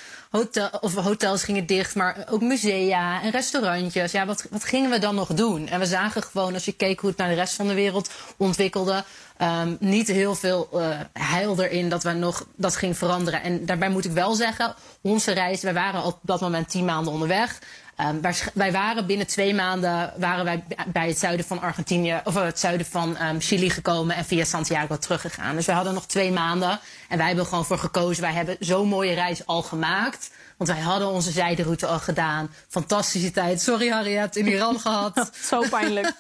[0.82, 4.12] of hotels gingen dicht, maar ook musea en restaurantjes.
[4.12, 5.68] Ja, wat, wat gingen we dan nog doen?
[5.68, 8.10] En we zagen gewoon, als je keek hoe het naar de rest van de wereld
[8.38, 9.04] ontwikkelde,
[9.42, 13.42] um, niet heel veel uh, heil erin dat we nog dat ging veranderen.
[13.42, 17.14] En daarbij moet ik wel zeggen, onze reis, wij waren op dat moment tien maanden
[17.14, 17.60] onderweg.
[18.02, 18.22] Um,
[18.54, 22.86] wij waren binnen twee maanden waren wij bij het zuiden van Argentinië of het zuiden
[22.86, 25.56] van um, Chili gekomen en via Santiago teruggegaan.
[25.56, 26.80] Dus wij hadden nog twee maanden
[27.10, 28.24] en wij hebben gewoon voor gekozen.
[28.24, 30.30] Wij hebben zo'n mooie reis al gemaakt.
[30.58, 32.50] Want wij hadden onze zijderoute al gedaan.
[32.70, 33.62] Fantastische tijd.
[33.62, 35.32] Sorry Harriet, in Iran gehad.
[35.50, 36.12] Zo pijnlijk.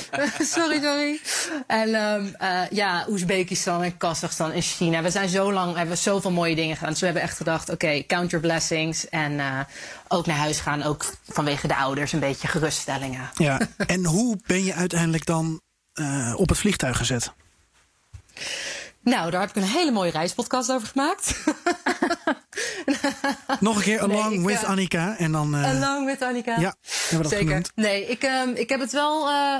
[0.54, 1.20] sorry, sorry.
[1.66, 5.02] En um, uh, ja, Oezbekistan en Kazachstan en China.
[5.02, 6.90] We zijn zo lang, hebben zoveel mooie dingen gedaan.
[6.90, 9.08] Dus we hebben echt gedacht, oké, okay, count your blessings.
[9.08, 9.60] En uh,
[10.08, 13.30] ook naar huis gaan, ook vanwege de ouders, een beetje geruststellingen.
[13.36, 15.60] Ja, en hoe ben je uiteindelijk dan
[15.94, 17.32] uh, op het vliegtuig gezet?
[19.00, 21.42] Nou, daar heb ik een hele mooie reispodcast over gemaakt.
[23.60, 25.16] Nog een keer Along nee, with uh, Annika.
[25.18, 26.58] En dan, uh, along with Annika.
[26.58, 27.46] Ja, hebben we dat Zeker.
[27.46, 27.72] genoemd.
[27.74, 29.30] Nee, ik, um, ik heb het wel...
[29.30, 29.56] Uh,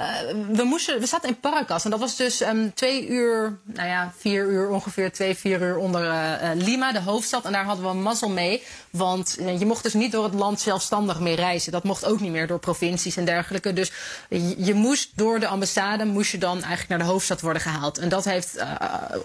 [0.52, 1.84] we, moesten, we zaten in Paracas.
[1.84, 5.12] En dat was dus um, twee uur, nou ja, vier uur ongeveer.
[5.12, 6.02] Twee, vier uur onder
[6.54, 7.44] Lima, de hoofdstad.
[7.44, 8.62] En daar hadden we een mazzel mee.
[8.90, 11.72] Want je mocht dus niet door het land zelfstandig meer reizen.
[11.72, 13.72] Dat mocht ook niet meer door provincies en dergelijke.
[13.72, 13.92] Dus
[14.28, 16.04] je, je moest door de ambassade...
[16.04, 17.98] moest je dan eigenlijk naar de hoofdstad worden gehaald.
[17.98, 18.64] En dat heeft...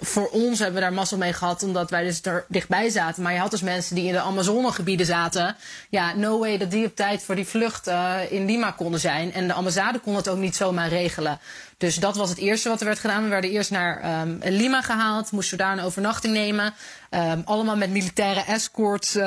[0.01, 1.63] voor ons hebben we daar mazzel mee gehad.
[1.63, 3.23] Omdat wij dus er dichtbij zaten.
[3.29, 5.55] Maar je had dus mensen die in de Amazonegebieden zaten.
[5.89, 9.33] Ja, no way dat die op tijd voor die vlucht uh, in Lima konden zijn.
[9.33, 11.39] En de ambassade kon het ook niet zomaar regelen.
[11.77, 13.23] Dus dat was het eerste wat er werd gedaan.
[13.23, 16.73] We werden eerst naar um, Lima gehaald, moesten we daar een overnachting nemen.
[17.09, 19.23] Um, allemaal met militaire escorts uh,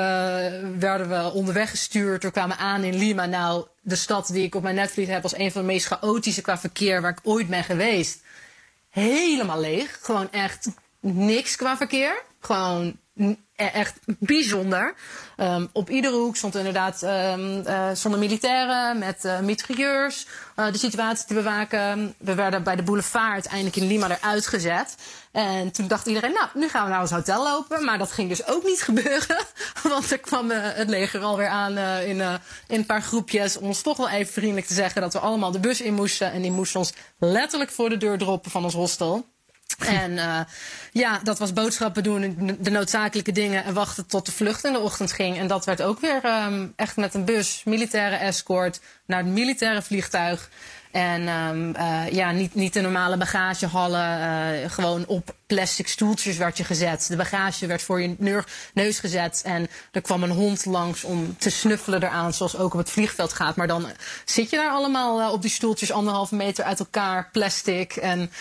[0.79, 2.23] werden we onderweg gestuurd.
[2.23, 3.25] We kwamen aan in Lima.
[3.25, 6.41] Nou, de stad die ik op mijn netvlies heb als een van de meest chaotische
[6.41, 8.21] qua verkeer waar ik ooit ben geweest.
[8.89, 9.99] Helemaal leeg.
[10.01, 10.67] Gewoon echt
[10.99, 12.21] niks qua verkeer.
[12.39, 13.01] Gewoon
[13.55, 14.93] echt bijzonder.
[15.37, 17.63] Um, op iedere hoek stond inderdaad um,
[17.95, 22.15] zonder militairen met uh, mitrailleurs uh, de situatie te bewaken.
[22.17, 24.95] We werden bij de boulevard uiteindelijk in Lima eruit gezet.
[25.31, 27.85] En toen dacht iedereen, nou, nu gaan we naar ons hotel lopen.
[27.85, 29.45] Maar dat ging dus ook niet gebeuren.
[29.83, 33.57] Want er kwam het leger alweer aan in, in een paar groepjes...
[33.57, 36.31] om ons toch wel even vriendelijk te zeggen dat we allemaal de bus in moesten.
[36.31, 39.32] En die moesten ons letterlijk voor de deur droppen van ons hostel.
[39.79, 40.39] En uh,
[40.91, 44.79] ja, dat was boodschappen doen, de noodzakelijke dingen en wachten tot de vlucht in de
[44.79, 45.37] ochtend ging.
[45.37, 49.81] En dat werd ook weer um, echt met een bus, militaire escort, naar het militaire
[49.81, 50.49] vliegtuig.
[50.91, 56.57] En um, uh, ja, niet, niet de normale bagagehallen, uh, gewoon op plastic stoeltjes werd
[56.57, 57.05] je gezet.
[57.07, 58.43] De bagage werd voor je
[58.73, 62.79] neus gezet en er kwam een hond langs om te snuffelen eraan, zoals ook op
[62.79, 63.55] het vliegveld gaat.
[63.55, 63.87] Maar dan
[64.25, 68.31] zit je daar allemaal op die stoeltjes anderhalve meter uit elkaar, plastic en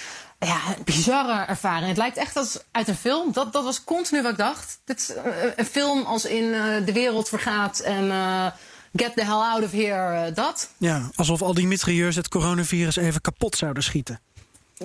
[0.46, 1.88] ja, een bizarre ervaring.
[1.88, 3.32] Het lijkt echt als uit een film.
[3.32, 4.80] Dat, dat was continu wat ik dacht.
[4.84, 5.12] Dit is
[5.56, 8.46] een film als in uh, de wereld vergaat en uh,
[8.92, 10.70] get the hell out of here, uh, dat.
[10.76, 14.20] Ja, alsof al die mitrailleurs het coronavirus even kapot zouden schieten.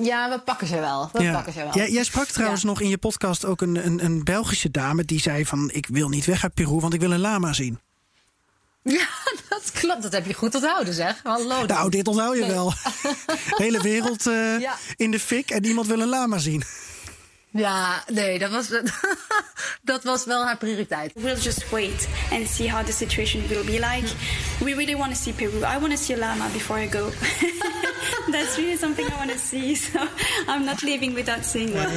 [0.01, 1.09] Ja, we pakken ze wel.
[1.13, 1.33] We ja.
[1.33, 1.73] pakken ze wel.
[1.73, 2.67] Jij, jij sprak trouwens Ja.
[2.67, 5.69] nog in je podcast ook een, een, een Belgische dame die zei van...
[5.73, 7.79] ik wil niet weg uit Peru, want ik wil een lama zien.
[8.99, 9.07] Ja,
[9.49, 10.01] dat klopt.
[10.01, 11.19] Dat heb je goed onthouden, zeg.
[11.23, 11.65] Hallo.
[11.65, 12.73] Nou, dit onthoud je wel.
[13.63, 14.77] Hele wereld eh, Ja.
[14.95, 16.63] in de fik en niemand wil een lama zien.
[17.57, 18.67] Ja, nee, dat was,
[19.91, 21.11] dat was wel haar prioriteit.
[21.15, 24.07] We'll just wait and see how the situation will be like.
[24.59, 25.57] We really want to see Peru.
[25.57, 27.09] I want to see a llama before I go.
[28.31, 29.75] That's really something I want to see.
[29.87, 29.99] So
[30.47, 31.91] I'm not leaving without seeing one.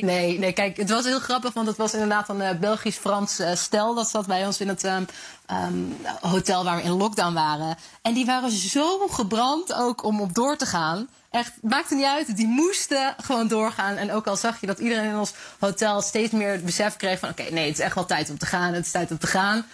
[0.00, 3.54] Nee, nee, kijk, het was heel grappig, want het was inderdaad een eh, Belgisch-Frans eh,
[3.54, 3.94] stel.
[3.94, 5.04] Dat zat bij ons in het ehm,
[5.46, 5.74] ehm,
[6.20, 7.76] hotel waar we in lockdown waren.
[8.02, 11.08] En die waren zo gebrand ook om op door te gaan.
[11.32, 12.36] Echt, maakte niet uit.
[12.36, 13.96] Die moesten gewoon doorgaan.
[13.96, 17.18] En ook al zag je dat iedereen in ons hotel steeds meer het besef kreeg
[17.18, 17.28] van...
[17.28, 18.72] oké, nee, het is echt wel tijd om te gaan.
[18.72, 19.64] Het is tijd om te gaan.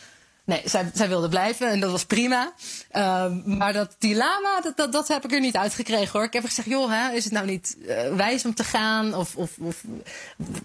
[0.48, 2.52] Nee, zij, zij wilde blijven en dat was prima.
[2.90, 6.22] Ehm, maar dat, lama, dat, dat, dat heb ik er niet uitgekregen hoor.
[6.22, 9.14] Ik heb gezegd, joh, hè, is het nou niet eh, wijs om te gaan?
[9.14, 9.84] Of, of, of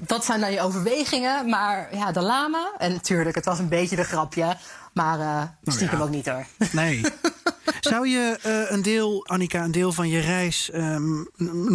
[0.08, 1.50] wat zijn dan je overwegingen?
[1.50, 4.58] Maar ja, de lama, en natuurlijk, het was een beetje een grapje.
[4.94, 6.04] Maar eh stiekem ja.
[6.04, 6.46] ook niet hoor.
[6.72, 7.02] Nee.
[7.80, 11.24] Zou je eh, een deel, Annika, een deel van je reis ehm,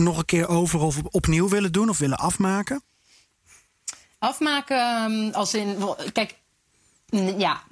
[0.03, 2.83] nog een keer over of op- opnieuw willen doen of willen afmaken?
[4.19, 5.77] Afmaken ehm, als in.
[6.13, 6.35] Kijk,
[7.39, 7.63] ja.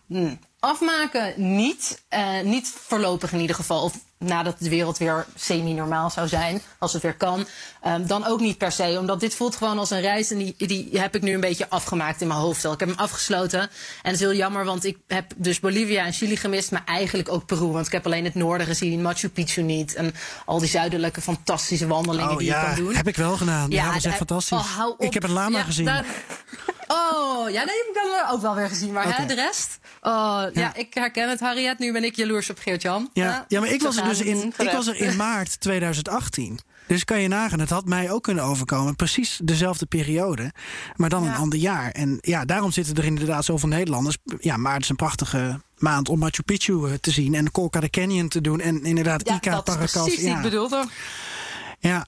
[0.59, 2.03] Afmaken niet.
[2.09, 3.83] Eh, niet voorlopig in ieder geval.
[3.83, 6.63] Of nadat de wereld weer semi-normaal zou zijn.
[6.79, 7.47] Als het weer kan.
[7.83, 8.97] Ehm, dan ook niet per se.
[9.01, 10.31] Omdat dit voelt gewoon als een reis.
[10.31, 12.65] En die, die heb ik nu een beetje afgemaakt in mijn hoofd.
[12.65, 12.73] al.
[12.73, 13.61] Ik heb hem afgesloten.
[13.61, 13.69] En
[14.03, 14.65] dat is heel jammer.
[14.65, 16.71] Want ik heb dus Bolivia en Chili gemist.
[16.71, 17.67] Maar eigenlijk ook Peru.
[17.67, 19.03] Want ik heb alleen het noorden gezien.
[19.03, 19.95] Machu Picchu niet.
[19.95, 20.15] En
[20.45, 22.95] al die zuidelijke fantastische wandelingen Oh die je ja, kan doen.
[22.95, 23.71] heb ik wel gedaan.
[23.71, 24.59] Ja, dat is echt daar- fantastisch.
[24.59, 25.01] oh, hou op.
[25.03, 25.85] ik heb een lama Ja, gezien.
[25.85, 26.05] daar-
[26.89, 28.93] Oh, ja, nee, heb ik dan ook wel weer gezien.
[28.93, 29.79] Maar hè, de rest?
[30.03, 30.75] Oh, ja.
[30.75, 31.79] ik herken het, Harriet.
[31.79, 33.11] Nu ben ik jaloers op Geert-Jan.
[33.13, 36.59] Ja, ja, maar ik was, dus in, ik was er in maart 2018.
[36.87, 38.97] Dus kan je nagaan, het had mij ook kunnen overkomen.
[38.97, 40.53] Precies dezelfde periode,
[40.97, 41.91] maar dan een ander jaar.
[41.91, 44.17] En ja, daarom zitten er inderdaad zoveel Nederlanders.
[44.41, 47.35] Ja, maart is een prachtige maand om Machu Picchu eh, te zien.
[47.35, 48.61] En Colca de Canyon te doen.
[48.61, 50.03] En inderdaad Ja, Ica dat is Paracas.
[50.03, 50.87] precies ja, ik bedoelde.
[51.79, 52.07] Ja.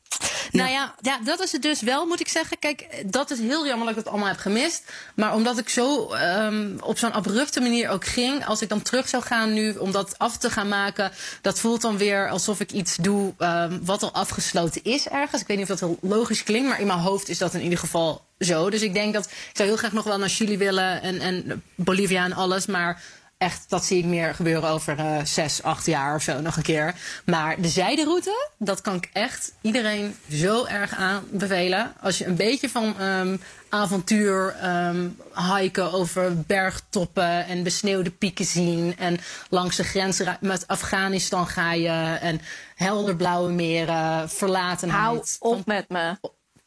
[0.53, 2.59] Nou ja, ja, dat is het dus wel, moet ik zeggen.
[2.59, 4.93] Kijk, dat is heel jammer dat ik het allemaal heb gemist.
[5.15, 8.47] Maar omdat ik zo ehm, op zo'n abrupte manier ook ging...
[8.47, 11.13] als ik dan terug zou gaan nu om dat af te gaan maken...
[11.43, 15.41] dat voelt dan weer alsof ik iets doe ehm, wat al afgesloten is ergens.
[15.41, 17.63] Ik weet niet of dat heel logisch klinkt, maar in mijn hoofd is dat in
[17.63, 18.71] ieder geval zo.
[18.71, 21.03] Dus ik denk dat ik zou heel graag nog wel naar Chili willen...
[21.03, 23.03] en, en Bolivia en alles, maar...
[23.39, 26.63] Echt, dat zie ik meer gebeuren over eh, zes, acht jaar of zo nog een
[26.63, 26.95] keer.
[27.25, 31.93] Maar de zijderoute, dat kan ik echt iedereen zo erg aanbevelen.
[32.01, 33.37] Als je een beetje van ehm,
[33.69, 35.09] avontuur, ehm,
[35.57, 38.97] hiken over bergtoppen en besneeuwde pieken zien.
[38.97, 39.19] En
[39.49, 42.19] langs de grens met Afghanistan ga je.
[42.21, 42.41] En
[42.75, 45.39] helderblauwe meren, verlatenheid.
[45.39, 46.17] Hou op met me.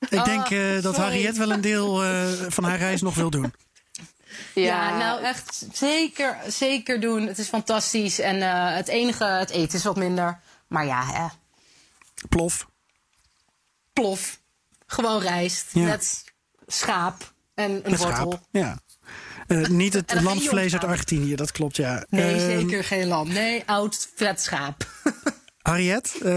[0.09, 1.09] Ik denk eh, dat sorry.
[1.09, 3.53] Harriet wel een deel eh, van haar reis nog wil doen.
[4.53, 7.27] Ja, nou echt zeker, zeker doen.
[7.27, 8.19] Het is fantastisch.
[8.19, 10.39] En eh, het enige, het eten is wat minder.
[10.67, 11.27] Maar ja, hè,
[12.29, 12.67] Plof.
[13.93, 14.39] plof.
[14.85, 15.83] Gewoon rijst Ja.
[15.83, 16.23] met
[16.67, 18.31] schaap en een Met wortel.
[18.31, 18.41] schaap.
[18.51, 18.79] Ja.
[19.47, 22.05] Eh, niet het lamsvlees uit Argentinië, dat klopt, ja.
[22.09, 23.27] Nee, Ehm, zeker geen lam.
[23.27, 24.87] Nee, oud vet schaap.
[25.61, 26.31] Harriet, eh,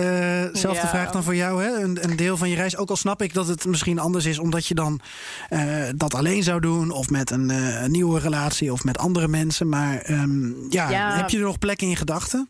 [0.52, 0.88] zelfde Ja.
[0.88, 1.62] vraag dan voor jou.
[1.62, 1.82] Hè?
[1.82, 4.38] Een, een deel van je reis, ook al snap ik dat het misschien anders is...
[4.38, 5.00] omdat je dan
[5.48, 6.90] eh, dat alleen zou doen...
[6.90, 9.68] of met een, eh, een nieuwe relatie of met andere mensen.
[9.68, 11.16] Maar ehm, ja, Ja.
[11.16, 12.48] heb je er nog plekken in gedachten?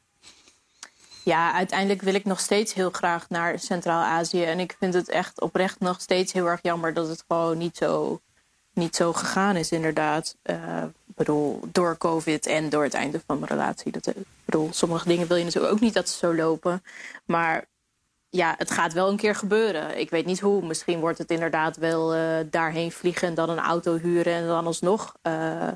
[1.23, 4.43] Ja, uiteindelijk wil ik nog steeds heel graag naar Centraal-Azië.
[4.45, 7.77] En ik vind het echt oprecht nog steeds heel erg jammer dat het gewoon niet
[7.77, 8.21] zo,
[8.75, 10.37] niet zo gegaan is, inderdaad.
[11.15, 13.93] Bedoel, door COVID en door het einde van mijn relatie.
[13.93, 16.83] Dat, ik bedoel, sommige dingen wil je natuurlijk ook niet dat ze zo lopen.
[17.25, 17.65] Maar
[18.31, 19.99] ja, het gaat wel een keer gebeuren.
[19.99, 20.67] Ik weet niet hoe.
[20.67, 24.67] Misschien wordt het inderdaad wel eh, daarheen vliegen en dan een auto huren en dan
[24.67, 25.69] alsnog eh,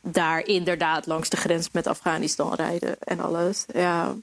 [0.00, 3.64] daar inderdaad langs de grens met Afghanistan rijden en alles.
[3.72, 4.14] Ja,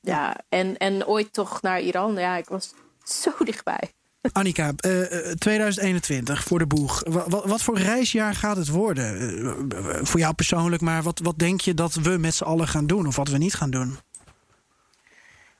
[0.00, 0.36] ja.
[0.48, 2.14] En, en ooit toch naar Iran.
[2.14, 3.92] Ja, ik was zo dichtbij.
[4.32, 7.02] Annika, eh, eh, 2021 voor de boeg.
[7.08, 9.18] Wa- wa- wat voor reisjaar gaat het worden?
[9.70, 12.86] Eh, voor jou persoonlijk, maar wat, wat denk je dat we met z'n allen gaan
[12.86, 13.98] doen of wat we niet gaan doen?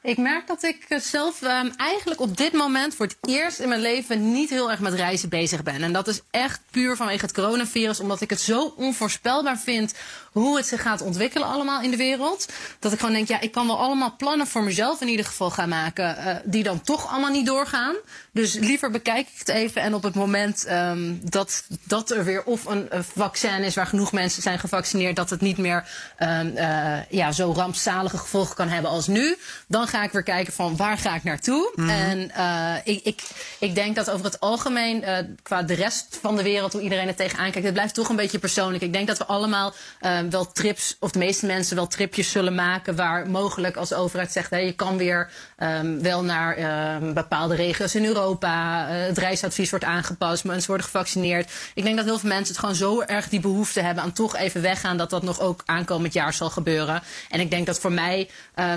[0.02, 3.68] Ik merk dat ik eh, zelf ehm, eigenlijk op dit moment voor het eerst in
[3.68, 5.82] mijn leven niet heel erg met reizen bezig ben.
[5.82, 9.94] En dat is echt puur vanwege het coronavirus, omdat ik het zo onvoorspelbaar vind
[10.34, 12.48] hoe het zich gaat ontwikkelen allemaal in de wereld.
[12.78, 15.50] Dat ik gewoon denk, ja, ik kan wel allemaal plannen voor mezelf in ieder geval
[15.50, 17.94] gaan maken, eh, die dan toch allemaal niet doorgaan.
[18.32, 22.44] Dus liever bekijk ik het even en op het moment ehm, dat, dat er weer
[22.44, 26.56] of een, een vaccin is waar genoeg mensen zijn gevaccineerd, dat het niet meer ehm,
[26.56, 30.76] eh, ja, zo rampzalige gevolgen kan hebben als nu, dan ga ik weer kijken van
[30.76, 31.72] waar ga ik naartoe.
[31.88, 33.22] En eh, ik, ik,
[33.58, 35.04] ik denk dat over het algemeen,
[35.42, 38.16] qua de rest van de wereld, hoe iedereen er tegenaan kijkt, het blijft toch een
[38.16, 38.82] beetje persoonlijk.
[38.82, 42.54] Ik denk dat we allemaal eh, wel trips, of de meeste mensen wel tripjes zullen
[42.54, 47.54] maken waar mogelijk als overheid zegt, hé, je kan weer ehm, wel naar ehm, bepaalde
[47.54, 48.88] regio's in Europa.
[48.88, 51.50] eh, het reisadvies wordt aangepast, mensen worden gevaccineerd.
[51.74, 54.36] Ik denk dat heel veel mensen het gewoon zo erg die behoefte hebben aan toch
[54.36, 57.02] even weggaan, dat dat nog ook aankomend jaar zal gebeuren.
[57.30, 58.28] En ik denk dat voor mij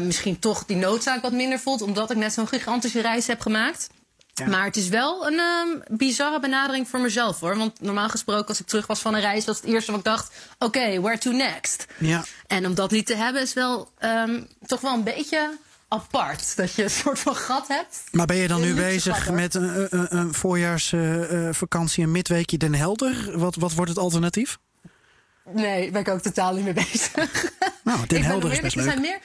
[0.01, 3.89] misschien toch die noodzaak wat minder voelt, omdat ik net zo'n gigantische reis heb gemaakt.
[4.45, 7.57] Maar het is wel een ehm, bizarre benadering voor mezelf hoor.
[7.57, 10.05] Want normaal gesproken, als ik terug was van een reis, was het eerste wat ik
[10.05, 11.85] dacht: oké, where to next?
[11.97, 12.23] Ja.
[12.47, 15.57] En om dat niet te hebben is wel ehm, toch wel een beetje
[15.87, 16.55] apart.
[16.55, 18.03] Dat je een soort van gat hebt.
[18.11, 22.75] Maar ben je dan nu bezig gat, met een, een, een voorjaarsvakantie, een midweekje Den
[22.75, 23.39] Helder?
[23.39, 24.57] Wat, wat wordt het alternatief?
[25.53, 27.51] Nee, ben ik ook totaal niet mee bezig.
[27.83, 28.89] Nou, Den Helder is meer- best er leuk.
[28.91, 29.19] zijn meer.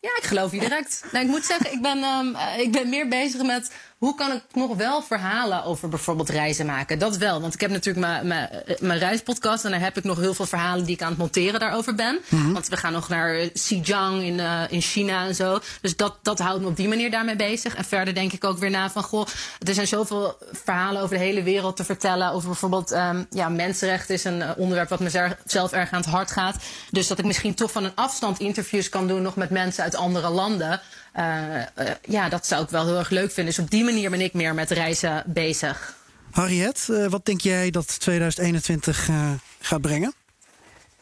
[0.00, 1.04] Ja, ik geloof je direct.
[1.12, 4.32] Nou, ik moet zeggen, ik ben, ehm, eh, ik ben meer bezig met hoe kan
[4.32, 6.98] ik nog wel verhalen over bijvoorbeeld reizen maken.
[6.98, 10.34] Dat wel, want ik heb natuurlijk mijn- eh, reispodcast en daar heb ik nog heel
[10.34, 12.18] veel verhalen die ik aan het monteren daarover ben.
[12.28, 12.52] Mhm.
[12.52, 15.58] Want we gaan nog naar Xinjiang in, eh, in China en zo.
[15.80, 17.74] Dus dat, dat houdt me op die manier daarmee bezig.
[17.74, 19.26] En verder denk ik ook weer na van, goh,
[19.66, 22.32] er zijn zoveel verhalen over de hele wereld te vertellen.
[22.32, 26.10] Over bijvoorbeeld, ehm, ja, mensenrechten is een eh, onderwerp wat me zelf erg aan het
[26.10, 26.56] hart gaat.
[26.90, 29.96] Dus dat ik misschien toch van een afstand interviews kan doen nog met mensen uit
[29.96, 30.80] andere landen.
[31.18, 33.54] Eh, eh, ja, dat zou ik wel heel erg leuk vinden.
[33.54, 35.96] Dus op die manier ben ik meer met reizen bezig.
[36.30, 40.14] Harriet, eh, wat denk jij dat 2021 eh, gaat brengen?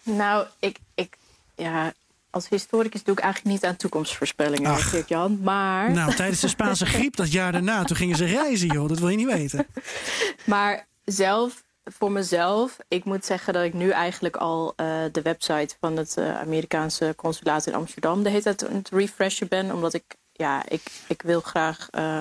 [0.02, 1.16] Nou, ik, ik,
[1.54, 1.92] ja,
[2.30, 4.90] als historicus doe ik eigenlijk niet aan toekomstvoorspellingen, Ach.
[4.90, 5.40] Geert-Jan.
[5.42, 8.88] Maar, Nou, tijdens de Spaanse griep dat jaar daarna, toen gingen ze reizen, joh.
[8.88, 9.66] Dat wil je niet weten.
[10.44, 11.62] maar zelf,
[11.92, 16.16] voor mezelf, ik moet zeggen dat ik nu eigenlijk al eh, de website van het
[16.16, 19.72] eh, Amerikaanse consulaat in Amsterdam de hele tijd aan het refreshen ben.
[19.72, 22.20] Omdat ik, ja, ik, ik wil graag eh,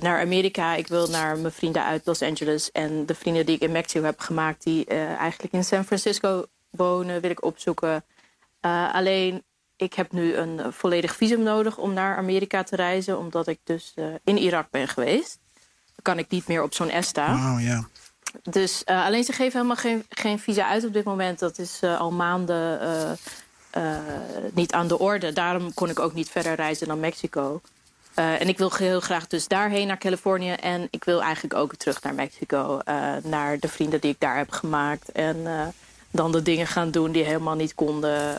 [0.00, 0.74] naar Amerika.
[0.74, 2.70] Ik wil naar mijn vrienden uit Los Angeles.
[2.70, 7.20] En de vrienden die ik in Mexico heb gemaakt, die eigenlijk in San Francisco wonen,
[7.20, 8.04] wil ik opzoeken.
[8.92, 9.42] Alleen,
[9.76, 13.18] ik heb nu een volledig visum nodig om naar Amerika te reizen.
[13.18, 15.38] Omdat ik dus in Irak ben geweest.
[16.02, 17.54] Kan ik niet meer op zo'n ESTA.
[17.54, 17.88] Oh ja.
[18.42, 21.38] Dus eh, alleen ze geven helemaal geen, geen visa uit op dit moment.
[21.38, 22.80] Dat is eh, al maanden
[23.70, 23.82] eh,
[24.52, 25.32] niet aan de orde.
[25.32, 27.60] Daarom kon ik ook niet verder reizen dan Mexico.
[28.14, 30.52] En ik wil heel graag dus daarheen naar Californië.
[30.52, 32.80] En ik wil eigenlijk ook terug naar Mexico.
[33.22, 35.12] naar de vrienden die ik daar heb gemaakt.
[35.12, 35.46] En
[36.10, 38.34] dan de dingen gaan doen die helemaal niet konden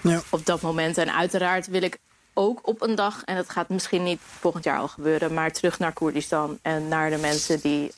[0.00, 0.22] Ja.
[0.30, 0.98] op dat moment.
[0.98, 1.98] En uiteraard wil ik
[2.34, 5.78] ook op een dag, en dat gaat misschien niet volgend jaar al gebeuren, maar terug
[5.78, 7.92] naar Koerdistan en naar de mensen die,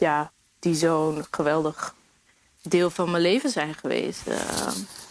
[0.00, 1.94] ja, die zo'n geweldig
[2.62, 4.26] deel van mijn leven zijn geweest.
[4.26, 4.36] Eh,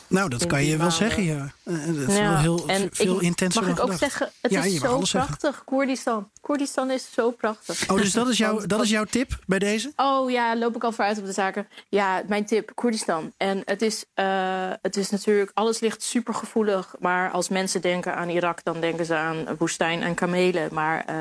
[0.08, 0.98] Nou, dat kan je wel maanden.
[0.98, 1.52] zeggen, ja.
[1.64, 4.52] Eh, dat is Ja, wel heel en veel ik- intenser Mag ik ook zeggen, het
[4.52, 5.38] Ja, is zo alles zeggen.
[5.38, 6.30] prachtig, Koerdistan.
[6.42, 7.90] Koerdistan is zo prachtig.
[7.90, 9.92] Oh, dus dat is, jouw, dat is jouw tip bij deze?
[9.96, 11.68] Oh ja, loop ik al vooruit op de zaken.
[11.90, 13.34] Ja, mijn tip, Koerdistan.
[13.38, 16.96] En het is, eh, het is natuurlijk, alles ligt super gevoelig.
[17.00, 20.70] Maar als mensen denken aan Irak, dan denken ze aan woestijn en kamelen.
[20.74, 21.16] Maar eh,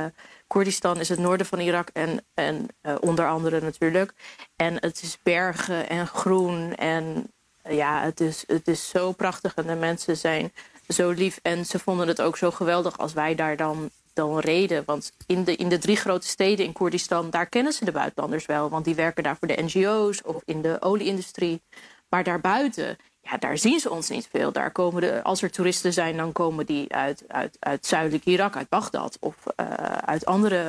[0.47, 4.15] Koerdistan is het noorden van Irak en, en eh, onder andere natuurlijk.
[4.57, 6.75] En het is bergen en groen.
[6.75, 7.31] En
[7.63, 9.55] eh, ja, het is, het is zo prachtig.
[9.55, 10.53] En de mensen zijn
[10.89, 11.39] zo lief.
[11.43, 14.83] En ze vonden het ook zo geweldig als wij daar dan, dan reden.
[14.87, 18.47] Want in de, in de drie grote steden in Koerdistan, daar kennen ze de buitenlanders
[18.47, 18.69] wel.
[18.69, 21.63] Want die werken daar voor de NGO's of in de olieindustrie.
[22.09, 24.53] Maar daarbuiten, ja, daar zien ze ons niet veel.
[24.53, 28.57] Daar komen de, als er toeristen zijn, dan komen die uit, uit, uit zuidelijk Irak,
[28.57, 30.63] uit Bagdad of eh, uit andere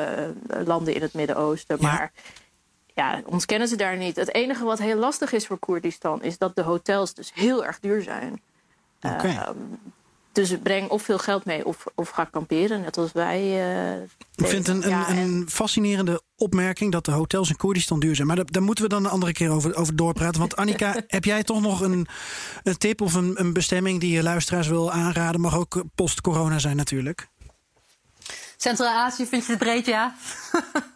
[0.48, 1.78] eh, landen in het Midden-Oosten.
[1.80, 1.88] Ja.
[1.88, 2.12] Maar
[2.94, 4.16] ja, ons kennen ze daar niet.
[4.16, 7.80] Het enige wat heel lastig is voor Koerdistan is dat de hotels dus heel erg
[7.80, 8.42] duur zijn.
[9.02, 9.28] Oké.
[9.28, 9.58] Ehm,
[10.36, 13.40] dus breng of veel geld mee of, of ga kamperen, net als wij.
[13.42, 14.02] eh,
[14.36, 18.00] Ik vind het een, Ja, een, en- een fascinerende opmerking dat de hotels in Koerdistan
[18.00, 18.28] duur zijn.
[18.28, 20.40] Maar daar, daar moeten we dan een andere keer over, over doorpraten.
[20.40, 22.08] Want Annika, heb jij toch nog een,
[22.64, 25.42] een tip of een, een bestemming die je luisteraars wil aanraden?
[25.42, 27.28] Mag ook post-corona zijn natuurlijk.
[28.58, 30.16] Centraal-Azië vind je het breed, ja?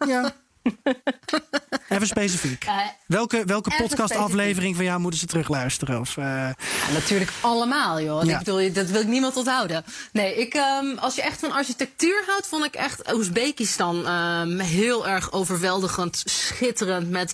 [0.06, 0.32] Ja.
[1.88, 2.64] Even specifiek.
[2.64, 6.00] Eh, Welke, welke podcastaflevering van jou moeten ze terugluisteren?
[6.00, 6.54] Of, eh, Ja,
[6.92, 8.24] natuurlijk allemaal, joh.
[8.24, 8.32] Ja.
[8.32, 9.84] Ik bedoel, dat wil ik niemand onthouden.
[10.12, 15.08] Nee, ik, ehm, als je echt van architectuur houdt, vond ik echt Oezbekistan ehm, heel
[15.08, 17.10] erg overweldigend, schitterend.
[17.10, 17.32] Met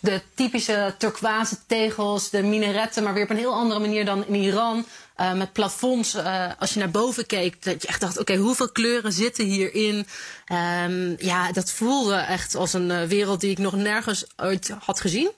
[0.00, 4.34] de typische turquoise tegels, de minaretten, maar weer op een heel andere manier dan in
[4.34, 4.84] Iran.
[5.16, 8.72] Eh, met plafonds, eh, als je naar boven keek, dat je echt dacht: oké, hoeveel
[8.72, 10.06] kleuren zitten hierin?
[10.46, 15.00] Ehm, ja, dat voelde echt als een eh, wereld die ik nog nergens ooit had
[15.00, 15.30] gezien.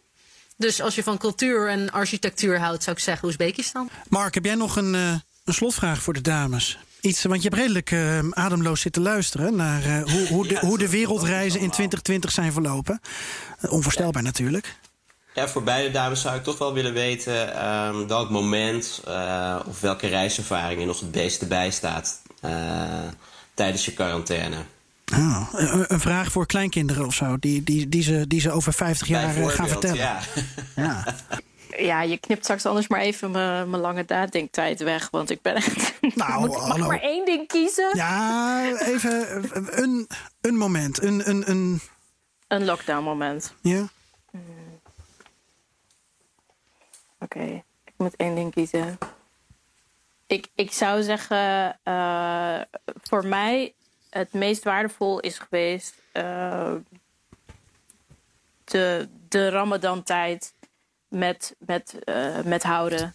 [0.56, 3.90] Dus als je van cultuur en architectuur houdt, zou ik zeggen Oezbekistan.
[4.08, 6.78] Mark, heb jij nog een, een slotvraag voor de dames?
[7.00, 7.92] Iets, want je hebt redelijk
[8.30, 12.52] ademloos zitten luisteren naar hoe, hoe, de, Ja, hoe de wereldreizen in dat 2020 zijn
[12.52, 13.00] verlopen.
[13.68, 14.76] Onvoorstelbaar natuurlijk.
[15.38, 19.80] Ja, voor beide dames zou ik toch wel willen weten ehm, welk moment eh, of
[19.80, 22.52] welke reiservaring er nog het beste bij staat eh,
[23.54, 24.56] tijdens je quarantaine.
[25.12, 29.08] Ah, een, vraag voor kleinkinderen of zo, die, die, die, ze, die ze over 50
[29.08, 29.96] jaar eh, gaan vertellen.
[29.96, 30.18] Ja.
[30.76, 31.04] Ja.
[31.76, 35.08] Ja, je knipt straks anders maar even mijn lange nadenktijd weg.
[35.10, 35.92] Want ik ben echt.
[36.14, 37.90] Nou, Moet- mag maar één ding kiezen?
[37.92, 39.42] Ja, even
[39.82, 40.08] een,
[40.40, 41.02] een moment.
[41.02, 41.80] Een, een, een,
[42.48, 43.52] Een lockdown moment.
[43.60, 43.88] ja?
[47.20, 48.98] Oké, ik moet één ding kiezen.
[50.26, 52.60] Ik, ik zou zeggen, eh,
[53.02, 53.74] voor mij
[54.10, 56.74] het meest waardevol is geweest eh,
[58.64, 60.54] de, de Ramadan-tijd
[61.08, 63.12] met, met, eh, met Houden,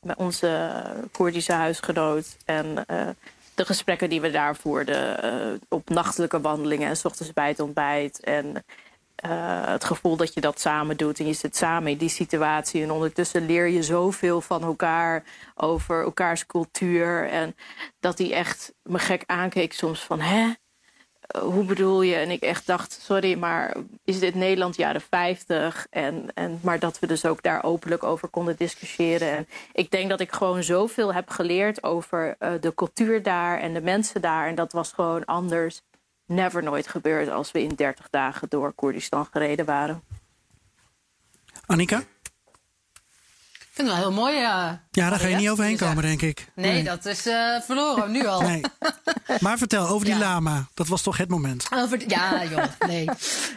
[0.00, 0.82] met onze
[1.12, 2.36] Koerdische huisgenoot.
[2.44, 2.74] En
[3.54, 8.20] de gesprekken die we daar voerden op nachtelijke wandelingen en s ochtends bij het ontbijt.
[8.20, 8.64] En
[9.28, 12.82] het gevoel dat je dat samen doet en je zit samen in die situatie.
[12.82, 17.28] En ondertussen leer je zoveel van elkaar over elkaars cultuur.
[17.28, 17.56] En
[18.00, 20.52] dat hij echt me gek aankeek soms van, hè?
[21.20, 22.14] Eh, Hoe bedoel je?
[22.14, 25.86] En ik echt dacht, sorry, maar is dit Nederland jaren 50?
[25.90, 29.36] En, en, maar dat we dus ook daar openlijk over konden discussiëren.
[29.36, 33.74] En ik denk dat ik gewoon zoveel heb geleerd over eh, de cultuur daar en
[33.74, 34.46] de mensen daar.
[34.48, 35.82] En dat was gewoon anders
[36.26, 40.02] never nooit gebeurd als we in 30 dagen door Koerdistan gereden waren.
[41.66, 41.98] Annika?
[41.98, 44.36] Ik vind het wel heel mooi.
[44.36, 44.82] ja.
[44.90, 46.48] Ja, daar ga je niet overheen komen, denk ik.
[46.54, 48.40] Nee, dat is eh, verloren, nu al.
[48.42, 48.60] Nee.
[49.40, 50.20] Maar vertel over die Ja.
[50.20, 50.68] lama.
[50.74, 51.66] Dat was toch het moment?
[51.74, 53.08] Over ja, joh, nee.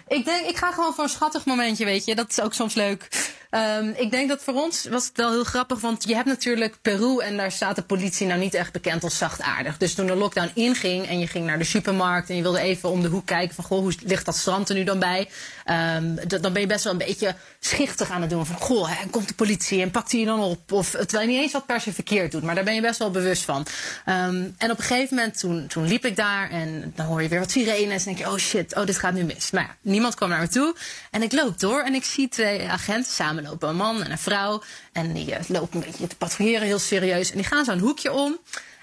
[0.07, 2.15] ik denk, ik ga gewoon voor een schattig momentje, weet je.
[2.15, 3.07] Dat is ook soms leuk.
[3.55, 6.77] Ehm, ik denk dat voor ons was het wel heel grappig, want je hebt natuurlijk
[6.81, 9.77] Peru en daar staat de politie nou niet echt bekend als zachtaardig.
[9.77, 12.89] Dus toen de lockdown inging en je ging naar de supermarkt en je wilde even
[12.89, 15.29] om de hoek kijken van, goh, hoe ligt dat strand er nu dan bij?
[15.65, 19.09] Ehm, dan ben je best wel een beetje schichtig aan het doen van, goh, hè,
[19.09, 20.71] komt de politie en pakt hij je dan op?
[20.71, 22.99] Of terwijl je niet eens wat per se verkeerd doet, maar daar ben je best
[22.99, 23.65] wel bewust van.
[24.05, 27.27] Ehm, en op een gegeven moment, toen, toen liep ik daar en dan hoor je
[27.27, 29.51] weer wat sirenes en denk je, oh shit, oh dit gaat nu mis.
[29.51, 30.75] Maar ja, niemand kwam naar me toe
[31.11, 33.13] en ik loop door en ik zie twee agenten
[33.45, 34.61] samenlopen, een man en een vrouw.
[34.91, 37.31] En die eh, lopen een beetje te patrouilleren, heel serieus.
[37.31, 38.37] En die gaan zo'n hoekje om.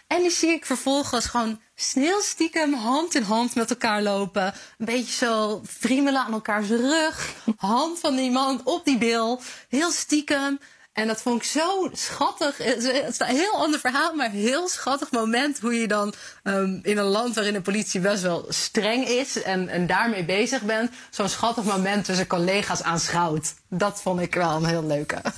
[0.06, 4.46] En die zie ik vervolgens gewoon snel stiekem hand in hand met elkaar lopen.
[4.78, 7.34] Een beetje zo friemelen aan elkaars rug.
[7.56, 9.40] Hand van die man op die bil.
[9.68, 10.58] Heel stiekem.
[10.92, 12.56] En dat vond ik zo schattig.
[12.56, 15.58] Het is een heel ander verhaal, maar een heel schattig moment.
[15.58, 19.68] Hoe je dan ehm, in een land waarin de politie best wel streng is en,
[19.68, 23.54] en daarmee bezig bent, zo'n schattig moment tussen collega's aanschouwt.
[23.68, 25.22] Dat vond ik wel een heel leuke.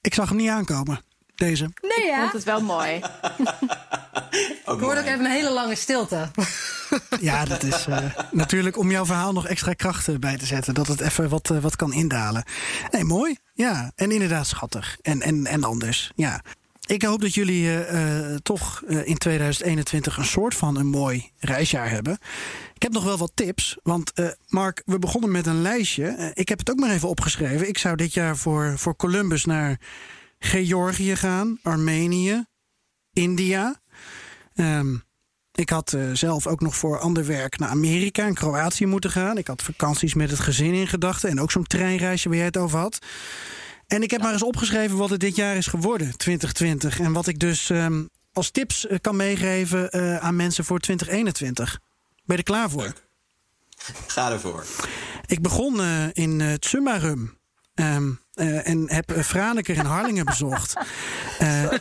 [0.00, 1.00] Ik zag hem niet aankomen,
[1.34, 1.70] deze.
[1.80, 2.20] Nee, Ik ja.
[2.20, 3.00] vond het wel mooi.
[4.64, 6.30] Ook Ik hoorde ook even een hele lange stilte.
[7.20, 7.98] Ja, dat is eh,
[8.30, 10.74] natuurlijk om jouw verhaal nog extra krachten bij te zetten.
[10.74, 12.44] Dat het even wat, eh, wat kan indalen.
[12.90, 13.36] Nee, mooi.
[13.54, 14.98] Ja, en inderdaad schattig.
[15.02, 16.12] En, en, en anders.
[16.14, 16.42] Ja.
[16.86, 22.18] Ik hoop dat jullie eh, toch in 2021 een soort van een mooi reisjaar hebben.
[22.74, 23.76] Ik heb nog wel wat tips.
[23.82, 24.12] Want
[24.48, 26.30] Mark, we begonnen met een lijstje.
[26.34, 27.68] Ik heb het ook maar even opgeschreven.
[27.68, 29.80] Ik zou dit jaar voor, voor Columbus naar
[30.38, 32.44] Georgië gaan, Armenië,
[33.12, 33.80] India.
[34.56, 34.96] Ehm,
[35.52, 39.38] ik had eh, zelf ook nog voor ander werk naar Amerika en Kroatië moeten gaan.
[39.38, 41.30] Ik had vakanties met het gezin in gedachten.
[41.30, 42.98] En ook zo'n treinreisje waar jij het over had.
[43.86, 47.00] En ik heb maar eens opgeschreven wat het dit jaar is geworden, 2020.
[47.00, 51.80] En wat ik dus ehm, als tips eh, kan meegeven eh, aan mensen voor 2021.
[52.24, 52.92] Ben je er klaar voor?
[54.06, 54.64] Ga ervoor.
[55.26, 55.80] Ik begon
[56.12, 57.38] in uh, Tsumarum.
[57.74, 60.74] Ehm, eh, en heb uh, Franeker en Harlingen bezocht.
[61.42, 61.72] Uh,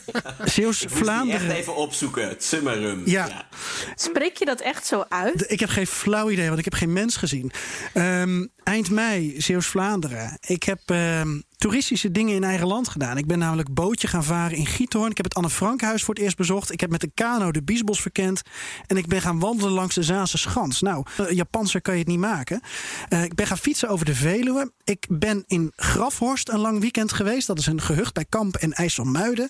[0.43, 1.49] Zeeuws-Vlaanderen.
[1.49, 2.27] echt even opzoeken.
[2.27, 3.01] Het Summerum.
[3.05, 3.25] Ja.
[3.27, 3.47] ja.
[3.95, 5.51] Spreek je dat echt zo uit?
[5.51, 7.51] Ik heb geen flauw idee, want ik heb geen mens gezien.
[7.93, 10.37] Um, eind mei, Zeeuws-Vlaanderen.
[10.41, 13.17] Ik heb um, toeristische dingen in eigen land gedaan.
[13.17, 15.09] Ik ben namelijk bootje gaan varen in Giethoorn.
[15.09, 16.71] Ik heb het Anne Frankhuis voor het eerst bezocht.
[16.71, 18.41] Ik heb met de kano de Biesbos verkend.
[18.87, 20.81] En ik ben gaan wandelen langs de Zaanse Schans.
[20.81, 22.61] Nou, uh, Japanser kan je het niet maken.
[23.09, 24.71] Uh, ik ben gaan fietsen over de Veluwe.
[24.83, 27.47] Ik ben in Grafhorst een lang weekend geweest.
[27.47, 29.49] Dat is een gehucht bij Kamp en IJsselmuiden.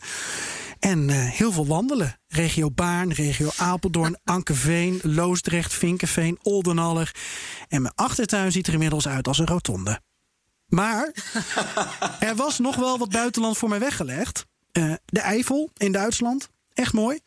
[0.80, 2.20] En uh, heel veel wandelen.
[2.28, 7.16] Regio Baarn, regio Apeldoorn, Ankeveen, Loosdrecht, Vinkenveen, Oldenaller.
[7.68, 10.00] En mijn achtertuin ziet er inmiddels uit als een rotonde.
[10.76, 11.14] Maar
[12.20, 14.46] er was nog wel wat buitenland voor mij weggelegd.
[14.74, 17.20] Uh, de Eifel in Duitsland, echt mooi.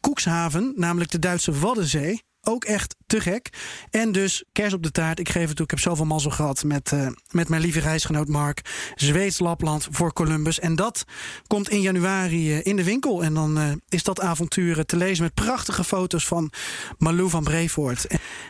[0.00, 2.22] Koekshaven, namelijk de Duitse Waddenzee.
[2.42, 3.48] Ook echt te gek.
[3.90, 5.18] En dus kers op de taart.
[5.18, 5.64] Ik geef het toe.
[5.64, 8.60] Ik heb zoveel mazzel gehad met, uh, met mijn lieve reisgenoot Mark.
[8.94, 10.60] Zweeds Lapland voor Columbus.
[10.60, 11.04] En dat
[11.46, 13.24] komt in januari uh, in de winkel.
[13.24, 16.52] En dan is dat avontuur te lezen met prachtige foto's van
[16.98, 18.06] Malou van Brevoort.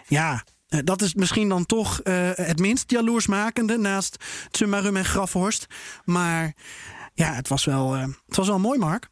[0.07, 0.45] Ja,
[0.85, 5.66] dat is misschien dan toch uh, het minst jaloersmakende naast Tsumarum en Grafhorst.
[6.05, 6.55] Maar
[7.14, 9.09] ja, het was wel, uh, het was wel mooi, Mark.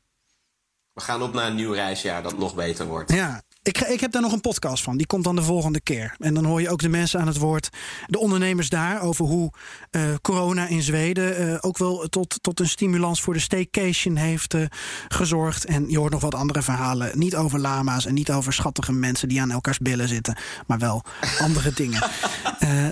[0.93, 3.13] We gaan op naar een nieuw reisjaar dat nog beter wordt.
[3.13, 4.97] Ja, ik, ik, heb daar nog een podcast van.
[4.97, 6.15] Die komt dan de volgende keer.
[6.19, 7.69] En dan hoor je ook de mensen aan het woord.
[8.07, 9.03] De ondernemers daar.
[9.03, 9.53] Over hoe
[9.91, 14.55] uh, corona in Zweden uh, ook wel tot, tot een stimulans voor de staycation heeft
[14.55, 14.67] uh,
[15.09, 15.65] gezorgd.
[15.65, 17.19] En je hoort nog wat andere verhalen.
[17.19, 20.37] Niet over lama's en niet over schattige mensen die aan elkaars billen zitten.
[20.67, 21.05] Maar wel
[21.41, 22.03] andere dingen.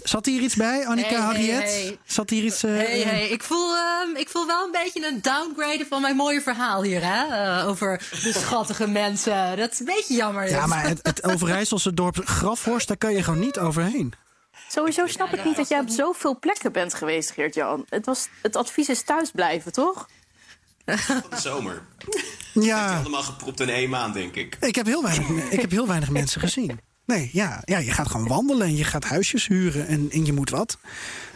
[0.03, 1.51] Zat hier iets bij, Annika, hey, Harriet?
[1.51, 1.99] Hey, hey.
[2.05, 2.63] Zat hier iets...
[2.63, 3.29] hey.
[3.29, 7.01] Ik, voel, uh, ik voel wel een beetje een downgrade van mijn mooie verhaal hier.
[7.05, 7.65] Hè?
[7.67, 9.57] Over de schattige mensen.
[9.57, 10.49] Dat is een beetje jammer.
[10.49, 14.13] Ja, maar het, het Overijsselse dorp Grafhorst, daar kan je gewoon niet overheen.
[14.69, 17.87] Sowieso snap ik niet dat jij op zoveel plekken bent geweest, Geert-Jan.
[17.89, 20.09] Het, was, het advies is thuisblijven, toch?
[20.87, 21.83] Van de zomer.
[22.53, 22.95] Ja.
[22.95, 24.57] Dat allemaal gepropt in één maand, denk ik.
[24.61, 26.81] Ik heb heel weinig, ik heb heel weinig mensen gezien.
[27.05, 30.33] Nee, ja, ja, je gaat gewoon wandelen en je gaat huisjes huren en, en je
[30.33, 30.79] moet wat.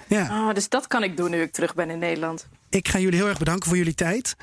[0.06, 0.46] Ja.
[0.48, 2.46] Oh, dus dat kan ik doen nu ik terug ben in Nederland.
[2.70, 4.36] Ik ga jullie heel erg bedanken voor jullie tijd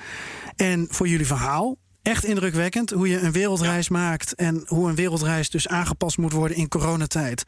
[0.56, 1.78] en voor jullie verhaal.
[2.02, 3.98] Echt indrukwekkend hoe je een wereldreis ja.
[3.98, 7.44] maakt en hoe een wereldreis dus aangepast moet worden in coronatijd.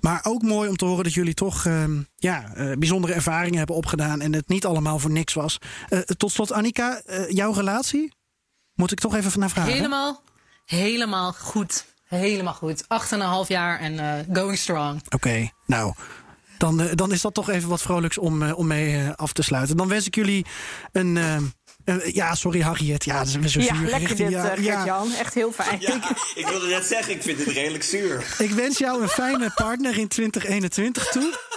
[0.00, 1.84] Maar ook mooi om te horen dat jullie toch uh,
[2.16, 5.58] ja, uh, bijzondere ervaringen hebben opgedaan en het niet allemaal voor niks was.
[5.88, 8.12] Uh, tot slot, Annika, jouw relatie?
[8.74, 9.72] Moet ik toch even naar vragen?
[9.72, 10.22] Helemaal,
[10.64, 11.84] helemaal goed.
[12.04, 12.84] Helemaal goed.
[12.88, 15.00] Acht en een half jaar en going strong.
[15.04, 15.94] Oké, okay, nou.
[16.58, 19.76] Dan, dan is dat toch even wat vrolijks om, om mee af te sluiten.
[19.76, 20.46] Dan wens ik jullie
[20.92, 21.18] een.
[21.84, 23.04] Uh, ja, sorry Harriet.
[23.04, 23.90] Ja, dat is zo ja, zuur.
[23.90, 25.12] lekker dit, ja, uh, Gert-Jan.
[25.12, 25.80] Echt heel fijn.
[25.80, 28.36] Ja, ik wilde net zeggen, ik vind het redelijk zuur.
[28.38, 31.49] Ik wens jou een fijne partner in 2021 toe.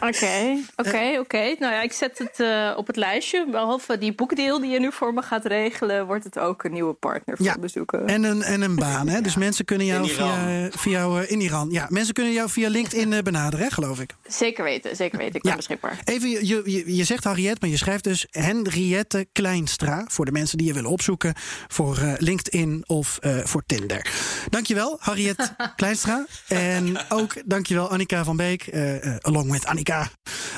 [0.00, 1.54] Oké, oké, oké.
[1.58, 3.46] Nou ja, ik zet het uh, op het lijstje.
[3.50, 6.92] Behalve die boekdeel die je nu voor me gaat regelen, wordt het ook een nieuwe
[6.92, 8.06] partner voor ja, bezoeken.
[8.06, 9.20] En een, en een baan, hè?
[9.20, 11.70] Dus mensen kunnen jou in via, via uh, in Iran.
[11.70, 14.14] Ja, mensen kunnen jou via LinkedIn uh, benaderen, hè, geloof ik.
[14.26, 15.34] Zeker weten, zeker weten.
[15.34, 15.56] Ik ben ja.
[15.56, 16.00] beschikbaar.
[16.04, 20.04] Even, je, je, je zegt Harriet, maar je schrijft dus Henriette Kleinstra.
[20.08, 21.34] Voor de mensen die je willen opzoeken.
[21.68, 24.10] Voor LinkedIn of voor Tinder.
[24.48, 26.26] Dankjewel, Harriet Kleinstra.
[26.48, 28.70] En ook dankjewel, Annika van Beek.
[29.20, 29.85] along with Annika.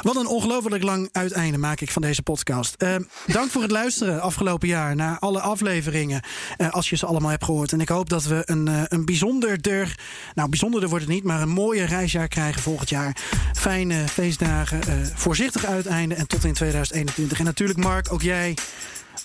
[0.02, 2.74] Wat een ongelooflijk lang uiteinde maak ik van deze podcast.
[2.82, 2.94] Uh,
[3.26, 6.22] dank voor het luisteren afgelopen jaar naar alle afleveringen.
[6.58, 7.72] Uh, als je ze allemaal hebt gehoord.
[7.72, 9.98] En ik hoop dat we een, uh, een bijzonderder,
[10.34, 13.16] nou bijzonderder wordt het niet, maar een mooie reisjaar krijgen volgend jaar.
[13.52, 14.80] Fijne feestdagen,
[15.14, 17.38] voorzichtig uiteinde en tot in 2021.
[17.38, 18.56] En natuurlijk Mark, ook jij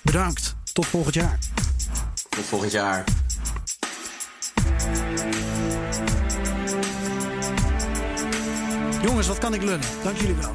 [0.01, 0.55] bedankt.
[0.73, 1.39] Tot volgend jaar.
[2.29, 3.03] Tot volgend jaar.
[9.03, 9.79] Jongens, wat kan ik lullen?
[10.03, 10.53] Dank jullie wel.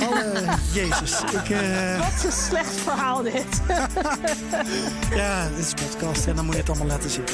[0.08, 1.20] Alle, jezus.
[1.20, 3.60] Ik, eh, Wat een slecht verhaal dit.
[5.20, 7.24] ja, dit is podcast en dan moet je het allemaal laten zien.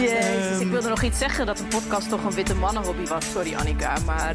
[0.00, 0.60] Jezus, Ehm.
[0.60, 3.24] ik wilde nog iets zeggen dat een podcast toch een witte mannenhobby was.
[3.32, 4.32] Sorry Annika, maar...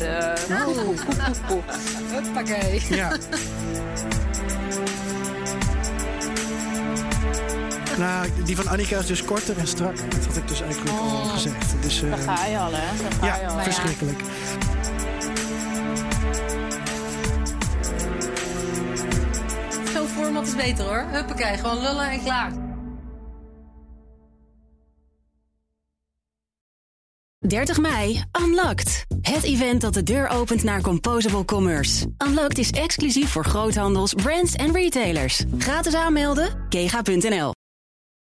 [0.63, 1.01] poeh,
[1.47, 1.63] poeh.
[2.11, 2.81] Huppakee.
[2.97, 3.17] Ja.
[7.97, 9.97] Nou, die van Annika is dus korter en strak.
[10.11, 11.73] Dat had ik dus eigenlijk al gezegd.
[11.81, 13.03] Dus, eh, Daar ga je al, hè?
[13.03, 13.57] Daar ga je al.
[13.57, 14.19] ja, verschrikkelijk.
[19.93, 21.05] Zo'n format is beter hoor.
[21.11, 22.51] Huppakee, gewoon lullen en klaar.
[27.39, 29.05] 30 mei, Unlocked.
[29.21, 32.07] Het event dat de deur opent naar Composable Commerce.
[32.27, 35.43] Unlocked is exclusief voor groothandels, brands en retailers.
[35.57, 37.51] Gratis aanmelden, kega.nl.